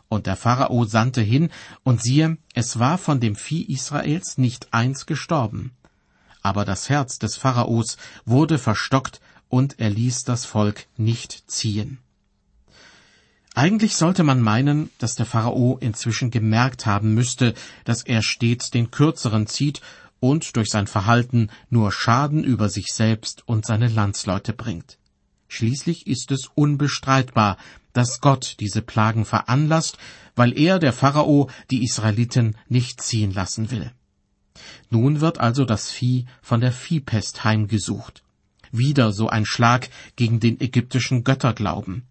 Und 0.08 0.26
der 0.26 0.36
Pharao 0.36 0.84
sandte 0.84 1.22
hin, 1.22 1.50
und 1.82 2.02
siehe, 2.02 2.38
es 2.54 2.78
war 2.78 2.98
von 2.98 3.20
dem 3.20 3.36
Vieh 3.36 3.62
Israels 3.62 4.38
nicht 4.38 4.72
eins 4.72 5.06
gestorben. 5.06 5.72
Aber 6.42 6.64
das 6.64 6.88
Herz 6.88 7.18
des 7.18 7.36
Pharaos 7.36 7.96
wurde 8.24 8.58
verstockt, 8.58 9.20
und 9.48 9.80
er 9.80 9.90
ließ 9.90 10.24
das 10.24 10.44
Volk 10.44 10.86
nicht 10.96 11.50
ziehen. 11.50 11.98
Eigentlich 13.54 13.96
sollte 13.96 14.22
man 14.22 14.40
meinen, 14.40 14.90
dass 14.98 15.16
der 15.16 15.26
Pharao 15.26 15.76
inzwischen 15.80 16.30
gemerkt 16.30 16.86
haben 16.86 17.14
müsste, 17.14 17.54
dass 17.84 18.04
er 18.04 18.22
stets 18.22 18.70
den 18.70 18.90
Kürzeren 18.90 19.46
zieht 19.46 19.80
und 20.20 20.56
durch 20.56 20.70
sein 20.70 20.86
Verhalten 20.86 21.50
nur 21.68 21.90
Schaden 21.90 22.44
über 22.44 22.68
sich 22.68 22.88
selbst 22.92 23.42
und 23.46 23.66
seine 23.66 23.88
Landsleute 23.88 24.52
bringt. 24.52 24.98
Schließlich 25.48 26.06
ist 26.06 26.30
es 26.30 26.48
unbestreitbar, 26.54 27.56
dass 27.92 28.20
Gott 28.20 28.56
diese 28.60 28.82
Plagen 28.82 29.24
veranlasst, 29.24 29.98
weil 30.36 30.56
er, 30.56 30.78
der 30.78 30.92
Pharao, 30.92 31.50
die 31.72 31.82
Israeliten 31.82 32.56
nicht 32.68 33.02
ziehen 33.02 33.32
lassen 33.32 33.72
will. 33.72 33.90
Nun 34.90 35.20
wird 35.20 35.38
also 35.38 35.64
das 35.64 35.90
Vieh 35.90 36.26
von 36.40 36.60
der 36.60 36.72
Viehpest 36.72 37.42
heimgesucht. 37.42 38.22
Wieder 38.70 39.12
so 39.12 39.28
ein 39.28 39.44
Schlag 39.44 39.90
gegen 40.14 40.38
den 40.38 40.60
ägyptischen 40.60 41.24
Götterglauben. 41.24 42.04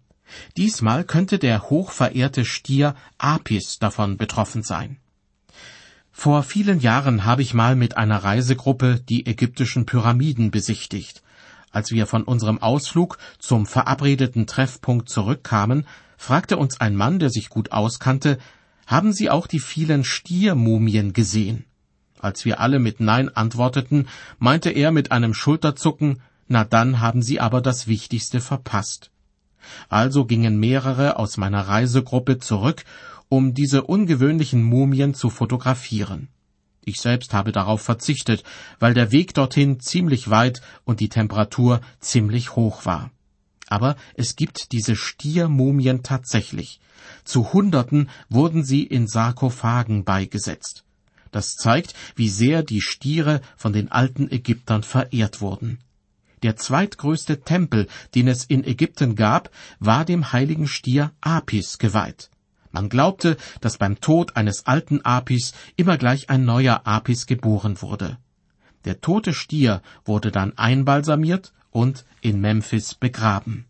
Diesmal 0.56 1.04
könnte 1.04 1.38
der 1.38 1.70
hochverehrte 1.70 2.44
Stier 2.44 2.94
Apis 3.18 3.78
davon 3.78 4.16
betroffen 4.16 4.62
sein. 4.62 4.98
Vor 6.12 6.42
vielen 6.42 6.80
Jahren 6.80 7.24
habe 7.24 7.42
ich 7.42 7.54
mal 7.54 7.76
mit 7.76 7.96
einer 7.96 8.22
Reisegruppe 8.22 9.00
die 9.08 9.26
ägyptischen 9.26 9.86
Pyramiden 9.86 10.50
besichtigt. 10.50 11.22
Als 11.70 11.92
wir 11.92 12.06
von 12.06 12.24
unserem 12.24 12.60
Ausflug 12.60 13.18
zum 13.38 13.64
verabredeten 13.64 14.46
Treffpunkt 14.46 15.08
zurückkamen, 15.08 15.86
fragte 16.16 16.56
uns 16.56 16.80
ein 16.80 16.96
Mann, 16.96 17.18
der 17.18 17.30
sich 17.30 17.48
gut 17.48 17.72
auskannte, 17.72 18.38
haben 18.86 19.12
Sie 19.12 19.30
auch 19.30 19.46
die 19.46 19.60
vielen 19.60 20.04
Stiermumien 20.04 21.12
gesehen? 21.12 21.64
Als 22.18 22.44
wir 22.44 22.60
alle 22.60 22.80
mit 22.80 23.00
Nein 23.00 23.28
antworteten, 23.34 24.08
meinte 24.38 24.70
er 24.70 24.90
mit 24.90 25.12
einem 25.12 25.32
Schulterzucken, 25.32 26.20
na 26.48 26.64
dann 26.64 27.00
haben 27.00 27.22
Sie 27.22 27.40
aber 27.40 27.62
das 27.62 27.86
Wichtigste 27.86 28.40
verpasst. 28.40 29.10
Also 29.88 30.24
gingen 30.24 30.58
mehrere 30.58 31.18
aus 31.18 31.36
meiner 31.36 31.62
Reisegruppe 31.62 32.38
zurück, 32.38 32.84
um 33.28 33.54
diese 33.54 33.84
ungewöhnlichen 33.84 34.62
Mumien 34.62 35.14
zu 35.14 35.30
fotografieren. 35.30 36.28
Ich 36.84 37.00
selbst 37.00 37.34
habe 37.34 37.52
darauf 37.52 37.82
verzichtet, 37.82 38.42
weil 38.78 38.94
der 38.94 39.12
Weg 39.12 39.34
dorthin 39.34 39.80
ziemlich 39.80 40.30
weit 40.30 40.60
und 40.84 41.00
die 41.00 41.08
Temperatur 41.08 41.80
ziemlich 42.00 42.56
hoch 42.56 42.84
war. 42.86 43.10
Aber 43.68 43.96
es 44.14 44.34
gibt 44.34 44.72
diese 44.72 44.96
Stiermumien 44.96 46.02
tatsächlich. 46.02 46.80
Zu 47.24 47.52
Hunderten 47.52 48.08
wurden 48.28 48.64
sie 48.64 48.82
in 48.82 49.06
Sarkophagen 49.06 50.04
beigesetzt. 50.04 50.84
Das 51.30 51.54
zeigt, 51.54 51.94
wie 52.16 52.28
sehr 52.28 52.62
die 52.64 52.80
Stiere 52.80 53.40
von 53.56 53.72
den 53.72 53.92
alten 53.92 54.28
Ägyptern 54.30 54.82
verehrt 54.82 55.40
wurden. 55.40 55.78
Der 56.42 56.56
zweitgrößte 56.56 57.42
Tempel, 57.42 57.86
den 58.14 58.28
es 58.28 58.44
in 58.44 58.64
Ägypten 58.64 59.14
gab, 59.14 59.50
war 59.78 60.04
dem 60.04 60.32
heiligen 60.32 60.68
Stier 60.68 61.12
Apis 61.20 61.78
geweiht. 61.78 62.30
Man 62.72 62.88
glaubte, 62.88 63.36
dass 63.60 63.78
beim 63.78 64.00
Tod 64.00 64.36
eines 64.36 64.66
alten 64.66 65.04
Apis 65.04 65.52
immer 65.76 65.98
gleich 65.98 66.30
ein 66.30 66.44
neuer 66.44 66.82
Apis 66.84 67.26
geboren 67.26 67.82
wurde. 67.82 68.18
Der 68.84 69.00
tote 69.00 69.34
Stier 69.34 69.82
wurde 70.04 70.30
dann 70.30 70.56
einbalsamiert 70.56 71.52
und 71.70 72.04
in 72.20 72.40
Memphis 72.40 72.94
begraben. 72.94 73.66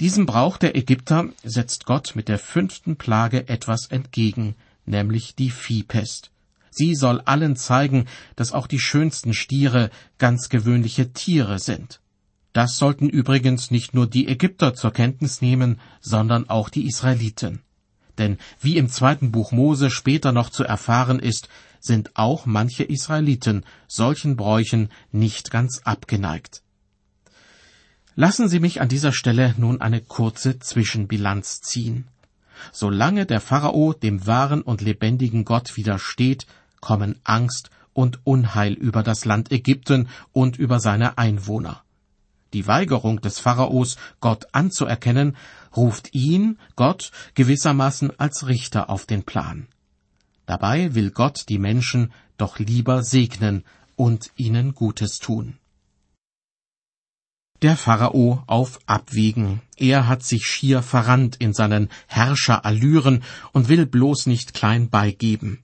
Diesem 0.00 0.26
Brauch 0.26 0.58
der 0.58 0.76
Ägypter 0.76 1.30
setzt 1.42 1.86
Gott 1.86 2.14
mit 2.16 2.28
der 2.28 2.38
fünften 2.38 2.96
Plage 2.96 3.48
etwas 3.48 3.86
entgegen, 3.86 4.54
nämlich 4.84 5.34
die 5.34 5.50
Viehpest. 5.50 6.30
Sie 6.76 6.94
soll 6.94 7.22
allen 7.22 7.56
zeigen, 7.56 8.06
dass 8.36 8.52
auch 8.52 8.66
die 8.66 8.78
schönsten 8.78 9.32
Stiere 9.32 9.90
ganz 10.18 10.50
gewöhnliche 10.50 11.12
Tiere 11.14 11.58
sind. 11.58 12.00
Das 12.52 12.76
sollten 12.76 13.08
übrigens 13.08 13.70
nicht 13.70 13.94
nur 13.94 14.06
die 14.06 14.28
Ägypter 14.28 14.74
zur 14.74 14.92
Kenntnis 14.92 15.40
nehmen, 15.40 15.80
sondern 16.00 16.50
auch 16.50 16.68
die 16.68 16.86
Israeliten. 16.86 17.62
Denn 18.18 18.36
wie 18.60 18.76
im 18.76 18.88
zweiten 18.90 19.32
Buch 19.32 19.52
Mose 19.52 19.90
später 19.90 20.32
noch 20.32 20.50
zu 20.50 20.64
erfahren 20.64 21.18
ist, 21.18 21.48
sind 21.80 22.10
auch 22.14 22.44
manche 22.44 22.84
Israeliten 22.84 23.64
solchen 23.88 24.36
Bräuchen 24.36 24.90
nicht 25.12 25.50
ganz 25.50 25.80
abgeneigt. 25.84 26.62
Lassen 28.14 28.48
Sie 28.48 28.60
mich 28.60 28.80
an 28.82 28.88
dieser 28.88 29.12
Stelle 29.12 29.54
nun 29.56 29.80
eine 29.80 30.00
kurze 30.00 30.58
Zwischenbilanz 30.58 31.60
ziehen. 31.60 32.08
Solange 32.72 33.26
der 33.26 33.40
Pharao 33.40 33.92
dem 33.92 34.26
wahren 34.26 34.62
und 34.62 34.80
lebendigen 34.80 35.44
Gott 35.44 35.76
widersteht, 35.76 36.46
kommen 36.80 37.18
Angst 37.24 37.70
und 37.92 38.20
Unheil 38.24 38.74
über 38.74 39.02
das 39.02 39.24
Land 39.24 39.50
Ägypten 39.50 40.08
und 40.32 40.58
über 40.58 40.80
seine 40.80 41.18
Einwohner. 41.18 41.82
Die 42.52 42.66
Weigerung 42.66 43.20
des 43.20 43.40
Pharaos, 43.40 43.96
Gott 44.20 44.46
anzuerkennen, 44.52 45.36
ruft 45.76 46.14
ihn, 46.14 46.58
Gott, 46.76 47.10
gewissermaßen 47.34 48.18
als 48.18 48.46
Richter 48.46 48.88
auf 48.88 49.06
den 49.06 49.24
Plan. 49.24 49.66
Dabei 50.46 50.94
will 50.94 51.10
Gott 51.10 51.48
die 51.48 51.58
Menschen 51.58 52.12
doch 52.36 52.58
lieber 52.58 53.02
segnen 53.02 53.64
und 53.96 54.30
ihnen 54.36 54.74
Gutes 54.74 55.18
tun. 55.18 55.58
Der 57.62 57.76
Pharao 57.76 58.42
auf 58.46 58.78
Abwiegen. 58.86 59.62
Er 59.76 60.06
hat 60.06 60.22
sich 60.22 60.46
schier 60.46 60.82
verrannt 60.82 61.36
in 61.36 61.54
seinen 61.54 61.88
Herrscherallüren 62.06 63.24
und 63.52 63.68
will 63.68 63.86
bloß 63.86 64.26
nicht 64.26 64.52
klein 64.52 64.90
beigeben. 64.90 65.62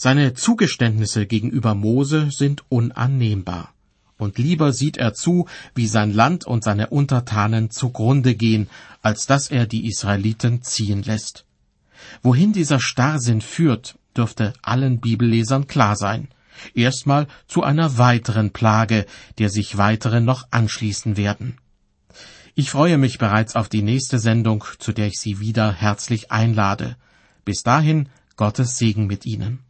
Seine 0.00 0.34
Zugeständnisse 0.34 1.26
gegenüber 1.26 1.74
Mose 1.74 2.30
sind 2.30 2.62
unannehmbar. 2.68 3.74
Und 4.16 4.38
lieber 4.38 4.72
sieht 4.72 4.96
er 4.96 5.12
zu, 5.12 5.48
wie 5.74 5.88
sein 5.88 6.12
Land 6.12 6.46
und 6.46 6.62
seine 6.62 6.90
Untertanen 6.90 7.72
zugrunde 7.72 8.36
gehen, 8.36 8.68
als 9.02 9.26
dass 9.26 9.50
er 9.50 9.66
die 9.66 9.88
Israeliten 9.88 10.62
ziehen 10.62 11.02
lässt. 11.02 11.46
Wohin 12.22 12.52
dieser 12.52 12.78
Starrsinn 12.78 13.40
führt, 13.40 13.98
dürfte 14.16 14.52
allen 14.62 15.00
Bibellesern 15.00 15.66
klar 15.66 15.96
sein 15.96 16.28
erstmal 16.74 17.26
zu 17.48 17.64
einer 17.64 17.98
weiteren 17.98 18.52
Plage, 18.52 19.04
der 19.38 19.50
sich 19.50 19.78
weitere 19.78 20.20
noch 20.20 20.46
anschließen 20.52 21.16
werden. 21.16 21.58
Ich 22.54 22.70
freue 22.70 22.98
mich 22.98 23.18
bereits 23.18 23.56
auf 23.56 23.68
die 23.68 23.82
nächste 23.82 24.20
Sendung, 24.20 24.64
zu 24.78 24.92
der 24.92 25.08
ich 25.08 25.18
Sie 25.18 25.40
wieder 25.40 25.72
herzlich 25.72 26.30
einlade. 26.30 26.96
Bis 27.44 27.62
dahin 27.62 28.08
Gottes 28.36 28.76
Segen 28.76 29.08
mit 29.08 29.26
Ihnen. 29.26 29.67